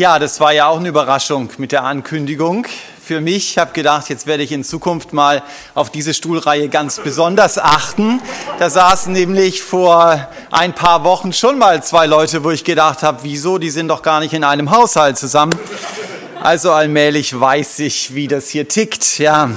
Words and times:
Ja, 0.00 0.18
das 0.18 0.40
war 0.40 0.50
ja 0.54 0.66
auch 0.66 0.78
eine 0.78 0.88
Überraschung 0.88 1.50
mit 1.58 1.72
der 1.72 1.84
Ankündigung. 1.84 2.66
Für 3.04 3.20
mich, 3.20 3.50
ich 3.50 3.58
habe 3.58 3.74
gedacht, 3.74 4.08
jetzt 4.08 4.26
werde 4.26 4.42
ich 4.42 4.50
in 4.50 4.64
Zukunft 4.64 5.12
mal 5.12 5.42
auf 5.74 5.90
diese 5.90 6.14
Stuhlreihe 6.14 6.70
ganz 6.70 7.00
besonders 7.00 7.58
achten. 7.58 8.18
Da 8.58 8.70
saßen 8.70 9.12
nämlich 9.12 9.62
vor 9.62 10.26
ein 10.50 10.74
paar 10.74 11.04
Wochen 11.04 11.34
schon 11.34 11.58
mal 11.58 11.84
zwei 11.84 12.06
Leute, 12.06 12.44
wo 12.44 12.50
ich 12.50 12.64
gedacht 12.64 13.02
habe, 13.02 13.18
wieso, 13.24 13.58
die 13.58 13.68
sind 13.68 13.88
doch 13.88 14.00
gar 14.00 14.20
nicht 14.20 14.32
in 14.32 14.42
einem 14.42 14.70
Haushalt 14.70 15.18
zusammen. 15.18 15.52
Also 16.42 16.72
allmählich 16.72 17.38
weiß 17.38 17.80
ich, 17.80 18.14
wie 18.14 18.26
das 18.26 18.48
hier 18.48 18.66
tickt, 18.68 19.18
ja. 19.18 19.50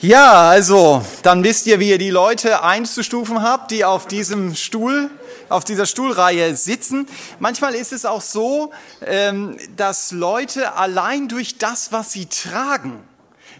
Ja, 0.00 0.32
also, 0.48 1.04
dann 1.22 1.44
wisst 1.44 1.68
ihr, 1.68 1.78
wie 1.78 1.90
ihr 1.90 1.98
die 1.98 2.10
Leute 2.10 2.64
einzustufen 2.64 3.44
habt, 3.44 3.70
die 3.70 3.84
auf 3.84 4.08
diesem 4.08 4.56
Stuhl 4.56 5.08
auf 5.48 5.64
dieser 5.64 5.86
Stuhlreihe 5.86 6.56
sitzen. 6.56 7.06
Manchmal 7.38 7.74
ist 7.74 7.92
es 7.92 8.04
auch 8.04 8.20
so, 8.20 8.72
ähm, 9.04 9.56
dass 9.76 10.12
Leute 10.12 10.74
allein 10.74 11.28
durch 11.28 11.58
das, 11.58 11.92
was 11.92 12.12
sie 12.12 12.26
tragen, 12.26 13.02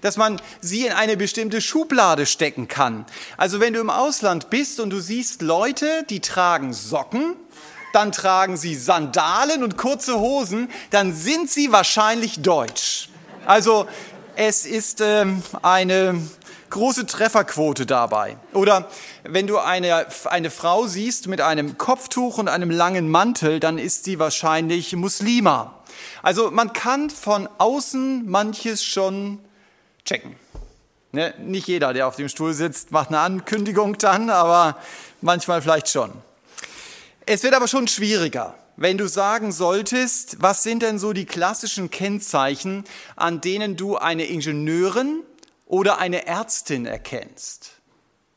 dass 0.00 0.16
man 0.16 0.40
sie 0.60 0.86
in 0.86 0.92
eine 0.92 1.16
bestimmte 1.16 1.60
Schublade 1.60 2.26
stecken 2.26 2.68
kann. 2.68 3.06
Also 3.36 3.60
wenn 3.60 3.72
du 3.72 3.80
im 3.80 3.90
Ausland 3.90 4.50
bist 4.50 4.80
und 4.80 4.90
du 4.90 5.00
siehst 5.00 5.42
Leute, 5.42 6.04
die 6.10 6.20
tragen 6.20 6.72
Socken, 6.72 7.36
dann 7.92 8.10
tragen 8.10 8.56
sie 8.56 8.74
Sandalen 8.74 9.62
und 9.62 9.76
kurze 9.76 10.18
Hosen, 10.18 10.68
dann 10.90 11.14
sind 11.14 11.48
sie 11.48 11.70
wahrscheinlich 11.70 12.40
deutsch. 12.40 13.08
Also 13.46 13.86
es 14.36 14.66
ist 14.66 15.00
ähm, 15.00 15.42
eine 15.62 16.20
große 16.74 17.06
Trefferquote 17.06 17.86
dabei. 17.86 18.36
Oder 18.52 18.88
wenn 19.22 19.46
du 19.46 19.58
eine, 19.58 20.06
eine 20.24 20.50
Frau 20.50 20.88
siehst 20.88 21.28
mit 21.28 21.40
einem 21.40 21.78
Kopftuch 21.78 22.38
und 22.38 22.48
einem 22.48 22.70
langen 22.70 23.08
Mantel, 23.08 23.60
dann 23.60 23.78
ist 23.78 24.04
sie 24.04 24.18
wahrscheinlich 24.18 24.94
Muslima. 24.96 25.78
Also 26.22 26.50
man 26.50 26.72
kann 26.72 27.10
von 27.10 27.48
außen 27.58 28.28
manches 28.28 28.84
schon 28.84 29.38
checken. 30.04 30.34
Ne? 31.12 31.32
Nicht 31.38 31.68
jeder, 31.68 31.92
der 31.92 32.08
auf 32.08 32.16
dem 32.16 32.28
Stuhl 32.28 32.52
sitzt, 32.54 32.90
macht 32.90 33.10
eine 33.10 33.20
Ankündigung 33.20 33.96
dann, 33.98 34.28
aber 34.28 34.76
manchmal 35.20 35.62
vielleicht 35.62 35.88
schon. 35.88 36.10
Es 37.24 37.44
wird 37.44 37.54
aber 37.54 37.68
schon 37.68 37.86
schwieriger, 37.86 38.56
wenn 38.76 38.98
du 38.98 39.06
sagen 39.06 39.52
solltest, 39.52 40.42
was 40.42 40.64
sind 40.64 40.82
denn 40.82 40.98
so 40.98 41.12
die 41.12 41.24
klassischen 41.24 41.90
Kennzeichen, 41.90 42.82
an 43.14 43.40
denen 43.40 43.76
du 43.76 43.96
eine 43.96 44.24
Ingenieurin 44.24 45.22
oder 45.74 45.98
eine 45.98 46.24
Ärztin 46.28 46.86
erkennst. 46.86 47.72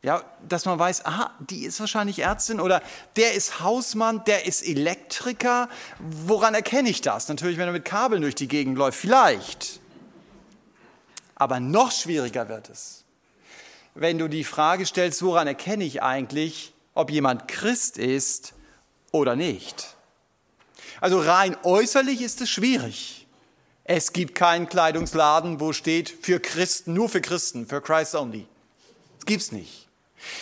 Ja, 0.02 0.24
dass 0.50 0.66
man 0.66 0.80
weiß, 0.80 1.06
aha, 1.06 1.32
die 1.40 1.66
ist 1.66 1.80
wahrscheinlich 1.80 2.18
Ärztin 2.20 2.60
oder 2.60 2.82
der 3.16 3.36
ist 3.36 3.60
Hausmann, 3.60 4.24
der 4.26 4.48
ist 4.48 4.64
Elektriker. 4.64 5.70
Woran 6.00 6.56
erkenne 6.56 6.90
ich 6.90 7.02
das? 7.02 7.28
Natürlich, 7.28 7.60
wenn 7.60 7.68
er 7.68 7.74
mit 7.74 7.86
Kabeln 7.86 8.24
durch 8.24 8.34
die 8.34 8.48
Gegend 8.48 8.76
läuft, 8.76 8.98
vielleicht. 8.98 9.80
Aber 11.36 11.60
noch 11.60 11.92
schwieriger 11.92 12.50
wird 12.50 12.70
es, 12.70 13.04
wenn 13.94 14.18
du 14.18 14.28
die 14.28 14.44
Frage 14.44 14.88
stellst, 14.88 15.22
woran 15.22 15.46
erkenne 15.46 15.84
ich 15.84 16.02
eigentlich, 16.02 16.74
ob 16.96 17.12
jemand 17.12 17.48
Christ 17.48 18.00
ist 18.00 18.54
oder 19.12 19.36
nicht. 19.36 19.96
Also 21.02 21.20
rein 21.20 21.56
äußerlich 21.62 22.22
ist 22.22 22.42
es 22.42 22.50
schwierig. 22.50 23.17
Es 23.90 24.12
gibt 24.12 24.36
keinen 24.36 24.68
Kleidungsladen, 24.68 25.62
wo 25.62 25.72
steht 25.72 26.10
für 26.10 26.42
Christen, 26.42 26.94
nur 26.94 27.08
für 27.08 27.22
Christen, 27.22 27.66
für 27.66 27.82
Christ 27.82 28.16
only. 28.16 28.46
Das 29.16 29.26
gibt's 29.26 29.52
nicht. 29.54 29.88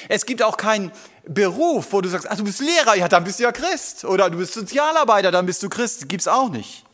Es 0.10 0.26
gibt 0.26 0.42
auch 0.42 0.58
keinen 0.58 0.92
Beruf, 1.28 1.88
wo 1.92 2.02
du 2.02 2.10
sagst, 2.10 2.28
ach, 2.28 2.38
du 2.38 2.44
bist 2.44 2.60
Lehrer, 2.60 2.96
ja, 2.96 3.08
dann 3.08 3.24
bist 3.24 3.38
du 3.38 3.44
ja 3.44 3.52
Christ. 3.52 4.04
Oder 4.04 4.32
du 4.32 4.40
bist 4.40 4.54
Sozialarbeiter, 4.54 5.30
dann 5.30 5.46
bist 5.46 5.62
du 5.62 5.70
Christ. 5.70 6.02
Das 6.02 6.08
gibt's 6.08 6.28
auch 6.28 6.50
nicht. 6.50 6.86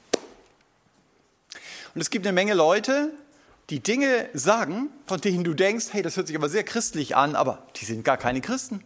Und 1.96 2.02
es 2.02 2.10
gibt 2.10 2.26
eine 2.26 2.34
Menge 2.34 2.54
Leute, 2.54 3.14
die 3.70 3.80
Dinge 3.80 4.30
sagen, 4.34 4.90
von 5.06 5.22
denen 5.22 5.46
du 5.46 5.54
denkst, 5.54 5.88
hey, 5.92 6.02
das 6.02 6.18
hört 6.18 6.28
sich 6.28 6.36
aber 6.36 6.50
sehr 6.50 6.66
christlich 6.66 7.16
an, 7.16 7.38
aber 7.38 7.66
die 7.78 7.86
sind 7.86 8.04
gar 8.04 8.18
keine 8.18 8.42
Christen. 8.42 8.84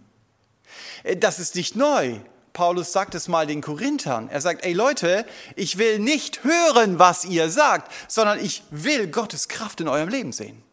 Äh, 1.03 1.17
das 1.17 1.39
ist 1.39 1.55
nicht 1.55 1.75
neu. 1.75 2.19
Paulus 2.55 2.93
sagt 2.93 3.13
es 3.15 3.27
mal 3.27 3.45
den 3.45 3.59
Korinthern. 3.61 4.29
Er 4.29 4.39
sagt, 4.39 4.65
ey 4.65 4.71
Leute, 4.71 5.25
ich 5.57 5.77
will 5.77 5.99
nicht 5.99 6.45
hören, 6.45 6.97
was 6.97 7.25
ihr 7.25 7.49
sagt, 7.49 7.91
sondern 8.07 8.43
ich 8.43 8.63
will 8.71 9.07
Gottes 9.07 9.49
Kraft 9.49 9.81
in 9.81 9.89
eurem 9.89 10.07
Leben 10.07 10.31
sehen. 10.31 10.63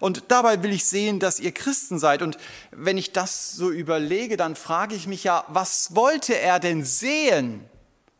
Und 0.00 0.24
dabei 0.28 0.62
will 0.62 0.72
ich 0.72 0.86
sehen, 0.86 1.20
dass 1.20 1.38
ihr 1.38 1.52
Christen 1.52 1.98
seid. 1.98 2.22
Und 2.22 2.38
wenn 2.70 2.96
ich 2.96 3.12
das 3.12 3.52
so 3.52 3.70
überlege, 3.70 4.38
dann 4.38 4.56
frage 4.56 4.94
ich 4.94 5.06
mich 5.06 5.22
ja, 5.22 5.44
was 5.48 5.94
wollte 5.94 6.36
er 6.36 6.58
denn 6.58 6.82
sehen? 6.82 7.62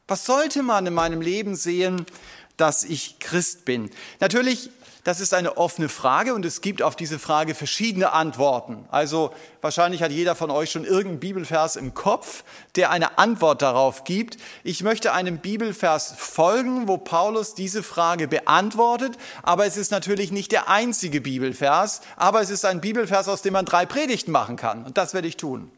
Was 0.07 0.27
sollte 0.27 0.63
man 0.63 0.87
in 0.87 0.93
meinem 0.93 1.23
Leben 1.23 1.57
sehen, 1.57 2.05
dass 2.59 2.85
ich 2.85 3.19
Christ 3.21 3.65
bin? 3.65 3.91
Natürlich 4.21 4.69
das 5.05 5.19
ist 5.19 5.35
eine 5.35 5.57
offene 5.57 5.89
Frage 5.89 6.33
und 6.33 6.45
es 6.45 6.61
gibt 6.61 6.81
auf 6.81 6.95
diese 6.95 7.19
Frage 7.19 7.55
verschiedene 7.55 8.13
Antworten. 8.13 8.85
Also 8.91 9.33
wahrscheinlich 9.61 10.03
hat 10.03 10.13
jeder 10.13 10.37
von 10.37 10.51
euch 10.51 10.71
schon 10.71 10.85
irgendeinen 10.85 11.19
Bibelvers 11.19 11.75
im 11.75 11.93
Kopf, 11.93 12.45
der 12.77 12.91
eine 12.91 13.19
Antwort 13.19 13.63
darauf 13.63 14.05
gibt. 14.05 14.37
Ich 14.63 14.83
möchte 14.85 15.13
einem 15.13 15.39
Bibelvers 15.39 16.15
folgen, 16.17 16.87
wo 16.87 16.99
Paulus 16.99 17.55
diese 17.55 17.83
Frage 17.83 18.29
beantwortet, 18.29 19.17
aber 19.43 19.67
es 19.67 19.77
ist 19.77 19.91
natürlich 19.91 20.31
nicht 20.31 20.53
der 20.53 20.69
einzige 20.69 21.21
Bibelvers, 21.21 22.01
aber 22.17 22.41
es 22.41 22.51
ist 22.51 22.65
ein 22.65 22.81
Bibelvers, 22.81 23.29
aus 23.29 23.43
dem 23.43 23.55
man 23.55 23.65
drei 23.65 23.87
Predigten 23.87 24.31
machen 24.31 24.57
kann 24.57 24.85
und 24.85 24.99
das 24.99 25.15
werde 25.15 25.27
ich 25.27 25.37
tun. 25.37 25.71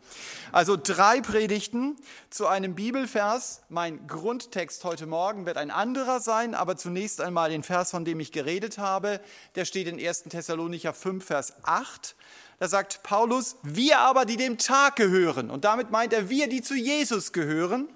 Also 0.54 0.78
drei 0.81 1.20
Predigten 1.20 1.97
zu 2.31 2.47
einem 2.47 2.76
Bibelvers. 2.76 3.62
Mein 3.70 4.06
Grundtext 4.06 4.84
heute 4.84 5.04
Morgen 5.04 5.47
wird 5.47 5.56
ein 5.56 5.72
anderer 5.72 6.20
sein, 6.20 6.54
aber 6.54 6.76
zunächst 6.76 7.20
einmal 7.20 7.50
den 7.50 7.65
Vers, 7.65 7.91
von 7.91 8.04
dem 8.04 8.20
ich 8.20 8.31
geredet 8.31 8.78
habe. 8.78 9.20
Der 9.56 9.64
steht 9.64 9.88
in 9.88 9.98
1. 9.98 10.22
Thessalonicher 10.31 10.94
5, 10.94 11.25
Vers 11.25 11.54
8. 11.64 12.14
Da 12.60 12.69
sagt 12.69 13.03
Paulus, 13.03 13.56
wir 13.64 13.98
aber, 13.98 14.26
die 14.26 14.37
dem 14.37 14.56
Tag 14.56 14.94
gehören, 14.94 15.50
und 15.50 15.64
damit 15.64 15.91
meint 15.91 16.12
er 16.12 16.31
wir, 16.31 16.48
die 16.48 16.62
zu 16.62 16.76
Jesus 16.76 17.32
gehören, 17.32 17.88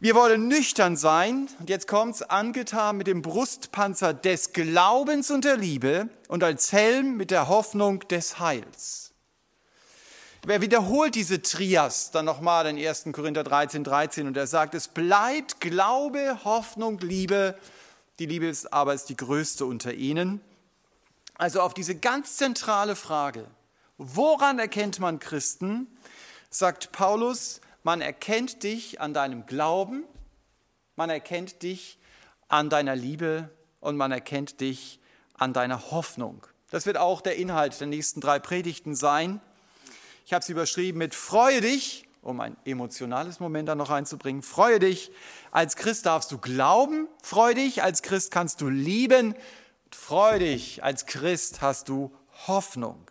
wir 0.00 0.14
wollen 0.14 0.48
nüchtern 0.48 0.98
sein, 0.98 1.48
und 1.58 1.70
jetzt 1.70 1.88
kommt's, 1.88 2.20
angetan 2.20 2.98
mit 2.98 3.06
dem 3.06 3.22
Brustpanzer 3.22 4.12
des 4.12 4.52
Glaubens 4.52 5.30
und 5.30 5.46
der 5.46 5.56
Liebe 5.56 6.10
und 6.28 6.44
als 6.44 6.72
Helm 6.72 7.16
mit 7.16 7.30
der 7.30 7.48
Hoffnung 7.48 8.00
des 8.08 8.38
Heils. 8.38 9.11
Wer 10.44 10.60
wiederholt 10.60 11.14
diese 11.14 11.40
Trias 11.40 12.10
dann 12.10 12.24
nochmal 12.24 12.66
in 12.66 12.76
1. 12.76 13.04
Korinther 13.12 13.44
13, 13.44 13.84
13 13.84 14.26
und 14.26 14.36
er 14.36 14.48
sagt, 14.48 14.74
es 14.74 14.88
bleibt 14.88 15.60
Glaube, 15.60 16.40
Hoffnung, 16.42 16.98
Liebe. 16.98 17.56
Die 18.18 18.26
Liebe 18.26 18.48
ist 18.48 18.72
aber 18.72 18.92
ist 18.92 19.08
die 19.08 19.16
größte 19.16 19.64
unter 19.64 19.94
ihnen. 19.94 20.40
Also 21.34 21.60
auf 21.60 21.74
diese 21.74 21.94
ganz 21.94 22.38
zentrale 22.38 22.96
Frage, 22.96 23.46
woran 23.98 24.58
erkennt 24.58 24.98
man 24.98 25.20
Christen, 25.20 25.86
sagt 26.50 26.90
Paulus, 26.90 27.60
man 27.84 28.00
erkennt 28.00 28.64
dich 28.64 29.00
an 29.00 29.14
deinem 29.14 29.46
Glauben, 29.46 30.02
man 30.96 31.08
erkennt 31.08 31.62
dich 31.62 32.00
an 32.48 32.68
deiner 32.68 32.96
Liebe 32.96 33.48
und 33.78 33.96
man 33.96 34.10
erkennt 34.10 34.60
dich 34.60 34.98
an 35.34 35.52
deiner 35.52 35.92
Hoffnung. 35.92 36.44
Das 36.72 36.84
wird 36.84 36.96
auch 36.96 37.20
der 37.20 37.36
Inhalt 37.36 37.78
der 37.78 37.86
nächsten 37.86 38.20
drei 38.20 38.40
Predigten 38.40 38.96
sein. 38.96 39.40
Ich 40.24 40.32
habe 40.32 40.42
es 40.42 40.48
überschrieben 40.48 40.98
mit 40.98 41.14
Freue 41.14 41.60
dich, 41.60 42.06
um 42.22 42.40
ein 42.40 42.56
emotionales 42.64 43.40
Moment 43.40 43.68
da 43.68 43.74
noch 43.74 43.90
reinzubringen. 43.90 44.42
Freue 44.42 44.78
dich. 44.78 45.10
Als 45.50 45.76
Christ 45.76 46.06
darfst 46.06 46.30
du 46.30 46.38
glauben. 46.38 47.08
Freue 47.22 47.54
dich. 47.54 47.82
Als 47.82 48.02
Christ 48.02 48.30
kannst 48.30 48.60
du 48.60 48.68
lieben. 48.68 49.34
Freue 49.90 50.38
dich. 50.38 50.84
Als 50.84 51.06
Christ 51.06 51.60
hast 51.60 51.88
du 51.88 52.12
Hoffnung. 52.46 53.10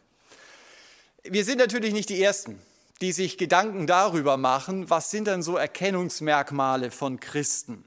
Wir 1.24 1.46
sind 1.46 1.60
natürlich 1.60 1.94
nicht 1.94 2.10
die 2.10 2.24
Ersten, 2.24 2.60
die 3.02 3.12
sich 3.12 3.38
Gedanken 3.38 3.86
darüber 3.86 4.38
machen, 4.38 4.90
was 4.90 5.12
sind 5.12 5.28
denn 5.28 5.44
so 5.44 5.58
Erkennungsmerkmale 5.58 6.92
von 6.92 7.20
Christen. 7.20 7.84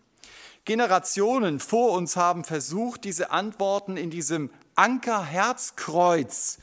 Generationen 0.65 1.61
vor 1.61 1.93
uns 1.93 2.17
haben 2.17 2.45
versucht, 2.45 3.05
diese 3.05 3.31
Antworten 3.31 3.97
in 3.97 4.11
diesem 4.11 4.51
Ankerherzkreuz 4.77 6.59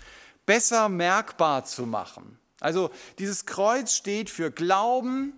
besser 0.46 0.90
merkbar 0.90 1.66
zu 1.66 1.86
machen. 1.86 2.38
Also 2.62 2.90
dieses 3.20 3.46
Kreuz 3.46 3.94
steht 3.94 4.30
für 4.30 4.52
Glauben, 4.52 5.34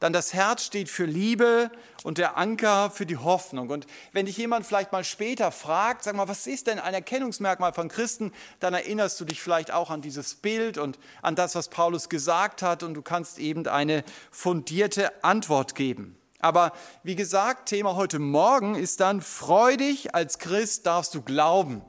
dann 0.00 0.12
das 0.12 0.32
Herz 0.32 0.64
steht 0.64 0.88
für 0.88 1.04
Liebe 1.04 1.70
und 2.04 2.18
der 2.18 2.36
Anker 2.36 2.90
für 2.90 3.06
die 3.06 3.16
Hoffnung. 3.16 3.70
Und 3.70 3.86
wenn 4.12 4.26
dich 4.26 4.36
jemand 4.36 4.64
vielleicht 4.66 4.92
mal 4.92 5.04
später 5.04 5.50
fragt, 5.50 6.04
sag 6.04 6.14
mal, 6.14 6.28
was 6.28 6.46
ist 6.46 6.66
denn 6.68 6.78
ein 6.78 6.94
Erkennungsmerkmal 6.94 7.72
von 7.72 7.88
Christen, 7.88 8.32
dann 8.60 8.74
erinnerst 8.74 9.20
du 9.20 9.24
dich 9.24 9.42
vielleicht 9.42 9.72
auch 9.72 9.90
an 9.90 10.00
dieses 10.00 10.36
Bild 10.36 10.78
und 10.78 10.98
an 11.22 11.34
das, 11.34 11.54
was 11.54 11.68
Paulus 11.68 12.08
gesagt 12.08 12.62
hat 12.62 12.82
und 12.82 12.94
du 12.94 13.02
kannst 13.02 13.38
eben 13.38 13.66
eine 13.66 14.04
fundierte 14.30 15.24
Antwort 15.24 15.74
geben. 15.74 16.16
Aber 16.40 16.72
wie 17.02 17.16
gesagt, 17.16 17.68
Thema 17.68 17.96
heute 17.96 18.20
Morgen 18.20 18.76
ist 18.76 19.00
dann, 19.00 19.20
freudig 19.20 20.14
als 20.14 20.38
Christ 20.38 20.86
darfst 20.86 21.14
du 21.14 21.22
glauben. 21.22 21.82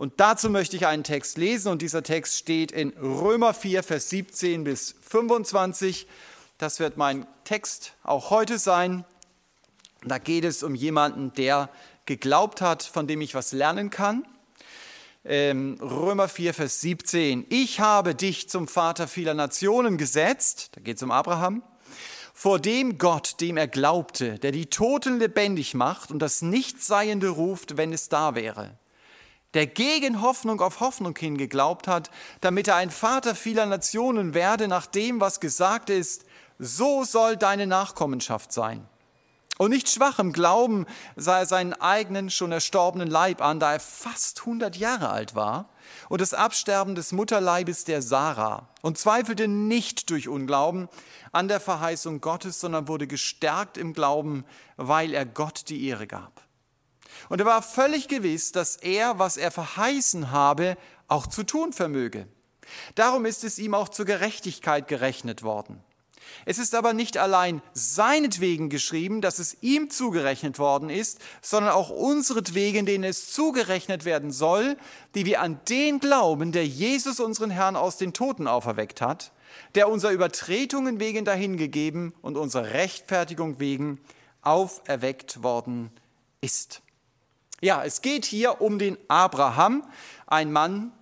Und 0.00 0.18
dazu 0.18 0.48
möchte 0.48 0.76
ich 0.76 0.86
einen 0.86 1.04
Text 1.04 1.36
lesen 1.36 1.70
und 1.70 1.82
dieser 1.82 2.02
Text 2.02 2.38
steht 2.38 2.72
in 2.72 2.88
Römer 2.96 3.52
4, 3.52 3.82
Vers 3.82 4.08
17 4.08 4.64
bis 4.64 4.94
25. 5.02 6.06
Das 6.56 6.80
wird 6.80 6.96
mein 6.96 7.26
Text 7.44 7.92
auch 8.02 8.30
heute 8.30 8.58
sein. 8.58 9.04
Da 10.02 10.16
geht 10.16 10.46
es 10.46 10.62
um 10.62 10.74
jemanden, 10.74 11.34
der 11.34 11.68
geglaubt 12.06 12.62
hat, 12.62 12.82
von 12.82 13.06
dem 13.06 13.20
ich 13.20 13.34
was 13.34 13.52
lernen 13.52 13.90
kann. 13.90 14.26
Ähm, 15.22 15.76
Römer 15.82 16.28
4, 16.28 16.54
Vers 16.54 16.80
17. 16.80 17.44
Ich 17.50 17.80
habe 17.80 18.14
dich 18.14 18.48
zum 18.48 18.68
Vater 18.68 19.06
vieler 19.06 19.34
Nationen 19.34 19.98
gesetzt. 19.98 20.70
Da 20.76 20.80
geht 20.80 20.96
es 20.96 21.02
um 21.02 21.10
Abraham. 21.10 21.62
Vor 22.32 22.58
dem 22.58 22.96
Gott, 22.96 23.38
dem 23.42 23.58
er 23.58 23.68
glaubte, 23.68 24.38
der 24.38 24.52
die 24.52 24.70
Toten 24.70 25.18
lebendig 25.18 25.74
macht 25.74 26.10
und 26.10 26.20
das 26.20 26.40
Nichtseiende 26.40 27.28
ruft, 27.28 27.76
wenn 27.76 27.92
es 27.92 28.08
da 28.08 28.34
wäre. 28.34 28.79
Der 29.54 29.66
gegen 29.66 30.22
Hoffnung 30.22 30.60
auf 30.60 30.80
Hoffnung 30.80 31.16
hin 31.16 31.36
geglaubt 31.36 31.88
hat, 31.88 32.10
damit 32.40 32.68
er 32.68 32.76
ein 32.76 32.90
Vater 32.90 33.34
vieler 33.34 33.66
Nationen 33.66 34.32
werde, 34.34 34.68
nach 34.68 34.86
dem, 34.86 35.20
was 35.20 35.40
gesagt 35.40 35.90
ist, 35.90 36.24
so 36.58 37.04
soll 37.04 37.36
deine 37.36 37.66
Nachkommenschaft 37.66 38.52
sein. 38.52 38.86
Und 39.60 39.72
nicht 39.72 39.90
schwach 39.90 40.18
im 40.18 40.32
Glauben 40.32 40.86
sah 41.16 41.40
er 41.40 41.46
seinen 41.46 41.74
eigenen, 41.74 42.30
schon 42.30 42.50
erstorbenen 42.50 43.10
Leib 43.10 43.42
an, 43.42 43.60
da 43.60 43.74
er 43.74 43.80
fast 43.80 44.40
100 44.40 44.74
Jahre 44.76 45.10
alt 45.10 45.34
war, 45.34 45.68
und 46.08 46.22
das 46.22 46.32
Absterben 46.32 46.94
des 46.94 47.12
Mutterleibes 47.12 47.84
der 47.84 48.00
Sarah, 48.00 48.68
und 48.80 48.96
zweifelte 48.96 49.48
nicht 49.48 50.08
durch 50.08 50.28
Unglauben 50.28 50.88
an 51.32 51.48
der 51.48 51.60
Verheißung 51.60 52.22
Gottes, 52.22 52.58
sondern 52.58 52.88
wurde 52.88 53.06
gestärkt 53.06 53.76
im 53.76 53.92
Glauben, 53.92 54.46
weil 54.78 55.12
er 55.12 55.26
Gott 55.26 55.68
die 55.68 55.86
Ehre 55.88 56.06
gab. 56.06 56.40
Und 57.28 57.40
er 57.40 57.46
war 57.46 57.62
völlig 57.62 58.08
gewiss, 58.08 58.52
dass 58.52 58.76
er, 58.76 59.18
was 59.18 59.36
er 59.36 59.50
verheißen 59.50 60.30
habe, 60.30 60.76
auch 61.08 61.26
zu 61.26 61.42
tun 61.42 61.72
vermöge. 61.72 62.26
Darum 62.94 63.26
ist 63.26 63.44
es 63.44 63.58
ihm 63.58 63.74
auch 63.74 63.88
zur 63.88 64.04
Gerechtigkeit 64.04 64.88
gerechnet 64.88 65.42
worden. 65.42 65.82
Es 66.44 66.58
ist 66.58 66.74
aber 66.74 66.92
nicht 66.92 67.18
allein 67.18 67.62
seinetwegen 67.72 68.68
geschrieben, 68.68 69.20
dass 69.20 69.38
es 69.38 69.56
ihm 69.62 69.90
zugerechnet 69.90 70.58
worden 70.58 70.90
ist, 70.90 71.18
sondern 71.42 71.72
auch 71.72 71.90
unseretwegen, 71.90 72.86
denen 72.86 73.04
es 73.04 73.32
zugerechnet 73.32 74.04
werden 74.04 74.30
soll, 74.30 74.76
die 75.14 75.26
wir 75.26 75.40
an 75.40 75.60
den 75.68 75.98
glauben, 75.98 76.52
der 76.52 76.66
Jesus 76.66 77.20
unseren 77.20 77.50
Herrn 77.50 77.76
aus 77.76 77.96
den 77.96 78.12
Toten 78.12 78.46
auferweckt 78.46 79.00
hat, 79.00 79.32
der 79.74 79.88
unser 79.88 80.10
Übertretungen 80.10 81.00
wegen 81.00 81.24
dahingegeben 81.24 82.14
und 82.22 82.36
unserer 82.36 82.70
Rechtfertigung 82.70 83.58
wegen 83.58 84.00
auferweckt 84.42 85.42
worden 85.42 85.90
ist. 86.40 86.82
Ja, 87.62 87.84
es 87.84 88.00
geht 88.00 88.24
hier 88.24 88.62
um 88.62 88.78
den 88.78 88.96
Abraham, 89.08 89.84
ein 90.26 90.50
Mann, 90.50 90.92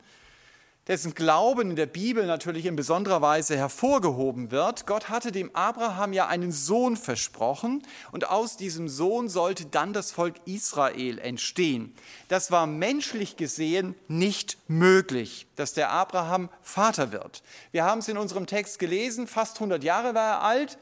dessen 0.89 1.15
Glauben 1.15 1.71
in 1.71 1.77
der 1.77 1.87
Bibel 1.87 2.27
natürlich 2.27 2.67
in 2.67 2.75
besonderer 2.75 3.23
Weise 3.23 3.57
hervorgehoben 3.57 4.51
wird. 4.51 4.85
Gott 4.85 5.09
hatte 5.09 5.31
dem 5.31 5.55
Abraham 5.55 6.13
ja 6.13 6.27
einen 6.27 6.51
Sohn 6.51 6.97
versprochen 6.97 7.87
und 8.11 8.29
aus 8.29 8.57
diesem 8.57 8.89
Sohn 8.89 9.29
sollte 9.29 9.67
dann 9.67 9.93
das 9.93 10.11
Volk 10.11 10.35
Israel 10.47 11.21
entstehen. 11.21 11.95
Das 12.27 12.51
war 12.51 12.67
menschlich 12.67 13.37
gesehen 13.37 13.95
nicht 14.09 14.57
möglich, 14.67 15.47
dass 15.55 15.75
der 15.75 15.91
Abraham 15.91 16.49
Vater 16.63 17.13
wird. 17.13 17.45
Wir 17.71 17.85
haben 17.85 18.01
es 18.01 18.09
in 18.09 18.19
unserem 18.19 18.47
Text 18.47 18.81
gelesen, 18.81 19.29
fast 19.29 19.57
100 19.59 19.85
Jahre 19.85 20.15
war 20.15 20.29
er 20.29 20.43
alt. 20.43 20.79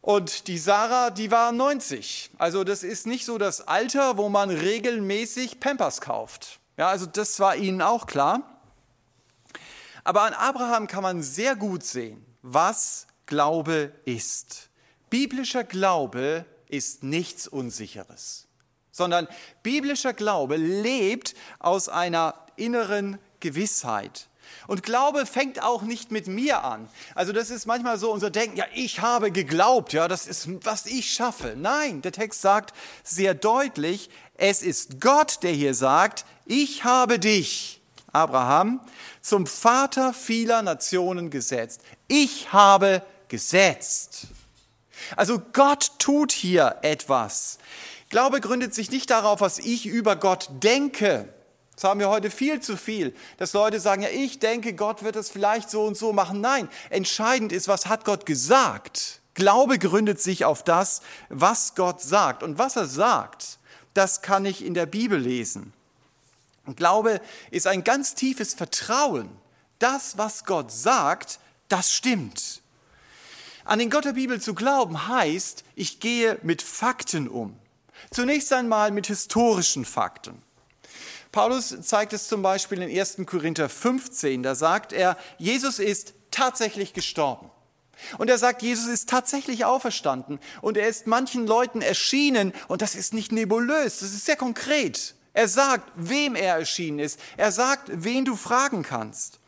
Und 0.00 0.48
die 0.48 0.58
Sarah, 0.58 1.10
die 1.10 1.30
war 1.30 1.52
90. 1.52 2.30
Also 2.38 2.64
das 2.64 2.82
ist 2.82 3.06
nicht 3.06 3.26
so 3.26 3.36
das 3.36 3.68
Alter, 3.68 4.16
wo 4.16 4.28
man 4.28 4.50
regelmäßig 4.50 5.60
Pampers 5.60 6.00
kauft. 6.00 6.58
Ja, 6.78 6.88
also 6.88 7.04
das 7.04 7.38
war 7.40 7.56
ihnen 7.56 7.82
auch 7.82 8.06
klar. 8.06 8.42
Aber 10.02 10.22
an 10.22 10.32
Abraham 10.32 10.86
kann 10.86 11.02
man 11.02 11.22
sehr 11.22 11.54
gut 11.54 11.84
sehen, 11.84 12.24
was 12.40 13.06
Glaube 13.26 13.92
ist. 14.06 14.70
Biblischer 15.10 15.64
Glaube 15.64 16.46
ist 16.68 17.02
nichts 17.02 17.46
Unsicheres, 17.46 18.48
sondern 18.90 19.28
biblischer 19.62 20.14
Glaube 20.14 20.56
lebt 20.56 21.34
aus 21.58 21.90
einer 21.90 22.46
inneren 22.56 23.18
Gewissheit. 23.40 24.29
Und 24.66 24.82
Glaube 24.82 25.26
fängt 25.26 25.62
auch 25.62 25.82
nicht 25.82 26.10
mit 26.10 26.26
mir 26.26 26.64
an. 26.64 26.88
Also 27.14 27.32
das 27.32 27.50
ist 27.50 27.66
manchmal 27.66 27.98
so 27.98 28.12
unser 28.12 28.30
Denken, 28.30 28.56
ja, 28.56 28.66
ich 28.74 29.00
habe 29.00 29.30
geglaubt, 29.30 29.92
ja, 29.92 30.08
das 30.08 30.26
ist, 30.26 30.48
was 30.64 30.86
ich 30.86 31.10
schaffe. 31.10 31.54
Nein, 31.56 32.02
der 32.02 32.12
Text 32.12 32.40
sagt 32.40 32.74
sehr 33.02 33.34
deutlich, 33.34 34.10
es 34.34 34.62
ist 34.62 35.00
Gott, 35.00 35.42
der 35.42 35.52
hier 35.52 35.74
sagt, 35.74 36.24
ich 36.46 36.84
habe 36.84 37.18
dich 37.18 37.80
Abraham, 38.12 38.80
zum 39.20 39.46
Vater 39.46 40.12
vieler 40.12 40.62
Nationen 40.62 41.30
gesetzt. 41.30 41.82
Ich 42.08 42.52
habe 42.52 43.02
gesetzt. 43.28 44.28
Also 45.16 45.40
Gott 45.52 45.92
tut 45.98 46.32
hier 46.32 46.76
etwas. 46.82 47.58
Glaube 48.08 48.40
gründet 48.40 48.74
sich 48.74 48.90
nicht 48.90 49.10
darauf, 49.10 49.40
was 49.40 49.58
ich 49.58 49.86
über 49.86 50.16
Gott 50.16 50.48
denke. 50.62 51.28
Das 51.80 51.88
haben 51.88 52.00
wir 52.00 52.10
heute 52.10 52.30
viel 52.30 52.60
zu 52.60 52.76
viel, 52.76 53.14
dass 53.38 53.54
Leute 53.54 53.80
sagen, 53.80 54.02
ja, 54.02 54.10
ich 54.10 54.38
denke, 54.38 54.74
Gott 54.74 55.02
wird 55.02 55.16
es 55.16 55.30
vielleicht 55.30 55.70
so 55.70 55.84
und 55.84 55.96
so 55.96 56.12
machen. 56.12 56.42
Nein, 56.42 56.68
entscheidend 56.90 57.52
ist, 57.52 57.68
was 57.68 57.86
hat 57.86 58.04
Gott 58.04 58.26
gesagt? 58.26 59.22
Glaube 59.32 59.78
gründet 59.78 60.20
sich 60.20 60.44
auf 60.44 60.62
das, 60.62 61.00
was 61.30 61.74
Gott 61.76 62.02
sagt. 62.02 62.42
Und 62.42 62.58
was 62.58 62.76
er 62.76 62.84
sagt, 62.84 63.58
das 63.94 64.20
kann 64.20 64.44
ich 64.44 64.62
in 64.62 64.74
der 64.74 64.84
Bibel 64.84 65.18
lesen. 65.18 65.72
Und 66.66 66.76
Glaube 66.76 67.18
ist 67.50 67.66
ein 67.66 67.82
ganz 67.82 68.14
tiefes 68.14 68.52
Vertrauen. 68.52 69.30
Das, 69.78 70.18
was 70.18 70.44
Gott 70.44 70.70
sagt, 70.70 71.40
das 71.70 71.94
stimmt. 71.94 72.60
An 73.64 73.78
den 73.78 73.88
Gott 73.88 74.04
der 74.04 74.12
Bibel 74.12 74.38
zu 74.38 74.52
glauben 74.52 75.08
heißt, 75.08 75.64
ich 75.76 75.98
gehe 75.98 76.38
mit 76.42 76.60
Fakten 76.60 77.26
um. 77.26 77.56
Zunächst 78.10 78.52
einmal 78.52 78.90
mit 78.90 79.06
historischen 79.06 79.86
Fakten. 79.86 80.42
Paulus 81.32 81.76
zeigt 81.82 82.12
es 82.12 82.26
zum 82.26 82.42
Beispiel 82.42 82.82
in 82.82 82.98
1. 82.98 83.18
Korinther 83.26 83.68
15. 83.68 84.42
Da 84.42 84.54
sagt 84.54 84.92
er, 84.92 85.16
Jesus 85.38 85.78
ist 85.78 86.14
tatsächlich 86.30 86.92
gestorben. 86.92 87.50
Und 88.18 88.30
er 88.30 88.38
sagt, 88.38 88.62
Jesus 88.62 88.86
ist 88.86 89.08
tatsächlich 89.08 89.64
auferstanden 89.64 90.40
und 90.62 90.76
er 90.76 90.88
ist 90.88 91.06
manchen 91.06 91.46
Leuten 91.46 91.82
erschienen 91.82 92.54
und 92.66 92.80
das 92.82 92.94
ist 92.94 93.12
nicht 93.12 93.30
nebulös, 93.30 93.98
das 93.98 94.12
ist 94.12 94.24
sehr 94.24 94.36
konkret. 94.36 95.14
Er 95.32 95.48
sagt, 95.48 95.92
wem 95.96 96.34
er 96.34 96.56
erschienen 96.56 96.98
ist. 96.98 97.20
Er 97.36 97.52
sagt, 97.52 97.90
wen 97.92 98.24
du 98.24 98.36
fragen 98.36 98.82
kannst. 98.82 99.38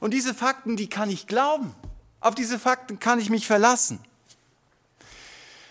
Und 0.00 0.12
diese 0.12 0.34
Fakten, 0.34 0.76
die 0.76 0.88
kann 0.88 1.10
ich 1.10 1.26
glauben. 1.26 1.74
Auf 2.20 2.34
diese 2.34 2.58
Fakten 2.58 2.98
kann 2.98 3.20
ich 3.20 3.30
mich 3.30 3.46
verlassen. 3.46 4.00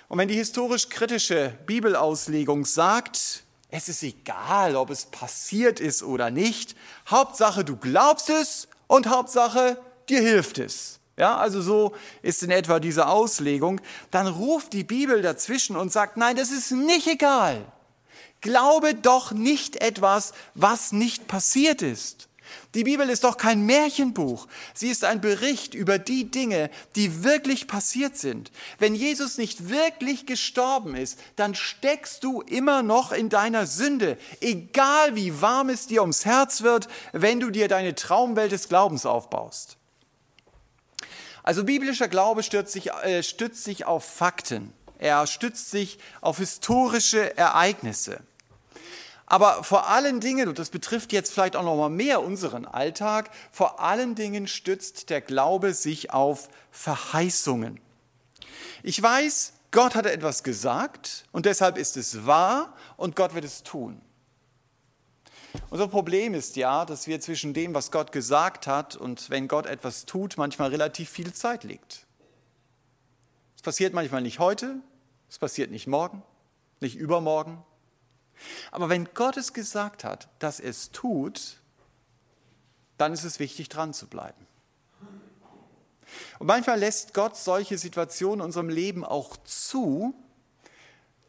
Und 0.08 0.18
wenn 0.18 0.28
die 0.28 0.36
historisch-kritische 0.36 1.58
Bibelauslegung 1.66 2.66
sagt, 2.66 3.44
es 3.72 3.88
ist 3.90 4.04
egal, 4.04 4.76
ob 4.76 4.90
es 4.90 5.06
passiert 5.06 5.80
ist 5.80 6.02
oder 6.04 6.32
nicht, 6.32 6.76
Hauptsache 7.10 7.64
du 7.64 7.76
glaubst 7.76 8.30
es 8.30 8.68
und 8.88 9.08
Hauptsache 9.08 9.78
dir 10.10 10.22
hilft 10.22 10.58
es. 10.58 11.00
Ja, 11.18 11.38
also 11.38 11.62
so 11.62 11.94
ist 12.22 12.42
in 12.44 12.50
etwa 12.50 12.80
diese 12.80 13.08
Auslegung. 13.08 13.82
Dann 14.10 14.26
ruft 14.26 14.72
die 14.72 14.86
Bibel 14.86 15.22
dazwischen 15.22 15.76
und 15.76 15.92
sagt, 15.92 16.16
nein, 16.16 16.38
das 16.38 16.50
ist 16.50 16.72
nicht 16.72 17.08
egal. 17.08 17.66
Glaube 18.40 18.96
doch 18.96 19.34
nicht 19.34 19.82
etwas, 19.82 20.32
was 20.56 20.94
nicht 20.94 21.28
passiert 21.28 21.82
ist. 21.82 22.29
Die 22.76 22.84
Bibel 22.84 23.10
ist 23.10 23.24
doch 23.24 23.38
kein 23.38 23.66
Märchenbuch. 23.66 24.48
Sie 24.74 24.90
ist 24.90 25.04
ein 25.04 25.22
Bericht 25.22 25.74
über 25.74 25.98
die 25.98 26.30
Dinge, 26.30 26.70
die 26.96 27.24
wirklich 27.24 27.68
passiert 27.68 28.18
sind. 28.18 28.52
Wenn 28.78 28.96
Jesus 28.96 29.38
nicht 29.38 29.70
wirklich 29.70 30.26
gestorben 30.26 30.96
ist, 30.96 31.20
dann 31.36 31.56
steckst 31.56 32.24
du 32.24 32.42
immer 32.42 32.84
noch 32.84 33.12
in 33.12 33.30
deiner 33.30 33.66
Sünde, 33.66 34.18
egal 34.42 35.16
wie 35.16 35.42
warm 35.42 35.70
es 35.70 35.88
dir 35.88 36.02
ums 36.02 36.26
Herz 36.26 36.62
wird, 36.62 36.88
wenn 37.12 37.40
du 37.40 37.50
dir 37.50 37.68
deine 37.68 37.96
Traumwelt 37.96 38.52
des 38.52 38.70
Glaubens 38.70 39.06
aufbaust. 39.06 39.78
Also 41.44 41.64
biblischer 41.64 42.08
Glaube 42.08 42.44
stützt 42.44 42.74
sich, 42.74 42.92
äh, 42.92 43.24
stützt 43.24 43.64
sich 43.64 43.86
auf 43.86 44.06
Fakten. 44.06 44.74
Er 45.00 45.26
stützt 45.28 45.72
sich 45.72 45.98
auf 46.22 46.38
historische 46.38 47.36
Ereignisse. 47.38 48.22
Aber 49.30 49.64
vor 49.64 49.88
allen 49.88 50.20
Dingen, 50.20 50.50
und 50.50 50.58
das 50.58 50.72
betrifft 50.72 51.14
jetzt 51.14 51.32
vielleicht 51.32 51.56
auch 51.56 51.64
noch 51.64 51.78
mal 51.78 51.90
mehr 51.90 52.24
unseren 52.24 52.66
Alltag, 52.66 53.30
vor 53.52 53.80
allen 53.80 54.16
Dingen 54.16 54.48
stützt 54.48 55.12
der 55.12 55.22
Glaube 55.22 55.76
sich 55.76 56.12
auf 56.12 56.50
Verheißungen. 56.72 57.80
Ich 58.82 59.02
weiß, 59.02 59.54
Gott 59.70 59.94
hat 59.94 60.08
etwas 60.08 60.42
gesagt 60.42 61.26
und 61.32 61.46
deshalb 61.46 61.78
ist 61.78 61.96
es 61.96 62.26
wahr 62.26 62.74
und 62.98 63.16
Gott 63.16 63.36
wird 63.36 63.46
es 63.46 63.62
tun. 63.62 64.02
Unser 65.70 65.88
Problem 65.88 66.34
ist 66.34 66.56
ja, 66.56 66.84
dass 66.86 67.06
wir 67.06 67.22
zwischen 67.22 67.54
dem, 67.54 67.76
was 67.76 67.92
Gott 67.92 68.12
gesagt 68.12 68.66
hat 68.66 68.96
und 68.96 69.30
wenn 69.30 69.48
Gott 69.48 69.68
etwas 69.68 70.06
tut, 70.06 70.38
manchmal 70.38 70.70
relativ 70.70 71.10
viel 71.10 71.34
Zeit 71.34 71.64
liegt. 71.64 72.08
Es 73.56 73.62
passiert 73.62 73.94
manchmal 73.94 74.22
nicht 74.22 74.40
heute, 74.40 74.78
es 75.30 75.38
passiert 75.38 75.70
nicht 75.70 75.86
morgen, 75.86 76.24
nicht 76.80 76.96
übermorgen, 76.96 77.64
aber 78.72 78.90
wenn 78.90 79.14
Gott 79.14 79.38
es 79.38 79.54
gesagt 79.54 80.04
hat, 80.04 80.28
dass 80.40 80.60
es 80.60 80.92
tut, 80.92 81.58
dann 82.98 83.14
ist 83.14 83.24
es 83.24 83.40
wichtig, 83.40 83.70
dran 83.70 83.94
zu 83.94 84.08
bleiben. 84.08 84.48
Und 86.40 86.48
manchmal 86.48 86.80
lässt 86.80 87.14
Gott 87.14 87.38
solche 87.38 87.78
Situationen 87.78 88.40
in 88.40 88.46
unserem 88.46 88.70
Leben 88.70 89.06
auch 89.06 89.38
zu, 89.38 90.14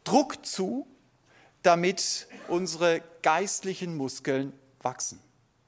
Druck 0.03 0.45
zu, 0.45 0.87
damit 1.63 2.27
unsere 2.47 3.01
geistlichen 3.21 3.95
Muskeln 3.95 4.53
wachsen. 4.81 5.19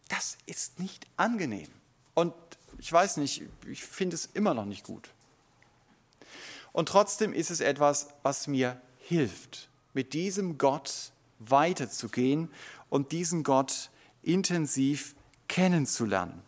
Das 0.09 0.37
ist 0.45 0.79
nicht 0.79 1.05
angenehm. 1.17 1.69
Und 2.15 2.33
ich 2.79 2.91
weiß 2.91 3.17
nicht, 3.17 3.43
ich 3.67 3.83
finde 3.83 4.15
es 4.15 4.25
immer 4.25 4.53
noch 4.53 4.65
nicht 4.65 4.83
gut. 4.83 5.09
Und 6.71 6.89
trotzdem 6.89 7.33
ist 7.33 7.51
es 7.51 7.59
etwas, 7.59 8.07
was 8.23 8.47
mir 8.47 8.81
hilft, 8.97 9.69
mit 9.93 10.13
diesem 10.13 10.57
Gott 10.57 11.12
weiterzugehen 11.49 12.49
und 12.89 13.11
diesen 13.11 13.43
Gott 13.43 13.89
intensiv 14.21 15.15
kennenzulernen. 15.47 16.41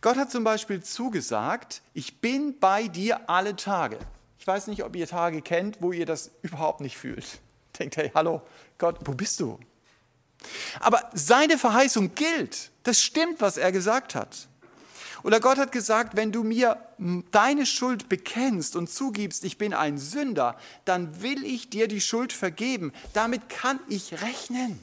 Gott 0.00 0.16
hat 0.16 0.30
zum 0.30 0.44
Beispiel 0.44 0.82
zugesagt, 0.82 1.82
ich 1.92 2.20
bin 2.20 2.58
bei 2.58 2.88
dir 2.88 3.28
alle 3.28 3.56
Tage. 3.56 3.98
Ich 4.38 4.46
weiß 4.46 4.68
nicht, 4.68 4.84
ob 4.84 4.94
ihr 4.94 5.06
Tage 5.06 5.42
kennt, 5.42 5.82
wo 5.82 5.92
ihr 5.92 6.06
das 6.06 6.30
überhaupt 6.42 6.80
nicht 6.80 6.96
fühlt. 6.96 7.40
Denkt, 7.78 7.96
hey, 7.96 8.10
hallo, 8.14 8.42
Gott, 8.78 8.98
wo 9.04 9.12
bist 9.12 9.40
du? 9.40 9.58
Aber 10.80 11.10
seine 11.14 11.58
Verheißung 11.58 12.14
gilt. 12.14 12.70
Das 12.84 13.00
stimmt, 13.00 13.40
was 13.40 13.56
er 13.56 13.72
gesagt 13.72 14.14
hat. 14.14 14.47
Oder 15.28 15.40
Gott 15.40 15.58
hat 15.58 15.72
gesagt, 15.72 16.16
wenn 16.16 16.32
du 16.32 16.42
mir 16.42 16.78
deine 17.32 17.66
Schuld 17.66 18.08
bekennst 18.08 18.74
und 18.76 18.88
zugibst, 18.88 19.44
ich 19.44 19.58
bin 19.58 19.74
ein 19.74 19.98
Sünder, 19.98 20.56
dann 20.86 21.20
will 21.20 21.44
ich 21.44 21.68
dir 21.68 21.86
die 21.86 22.00
Schuld 22.00 22.32
vergeben. 22.32 22.94
Damit 23.12 23.50
kann 23.50 23.78
ich 23.90 24.22
rechnen. 24.22 24.82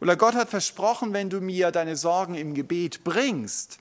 Oder 0.00 0.14
Gott 0.14 0.36
hat 0.36 0.48
versprochen, 0.48 1.12
wenn 1.12 1.28
du 1.28 1.40
mir 1.40 1.72
deine 1.72 1.96
Sorgen 1.96 2.36
im 2.36 2.54
Gebet 2.54 3.02
bringst, 3.02 3.80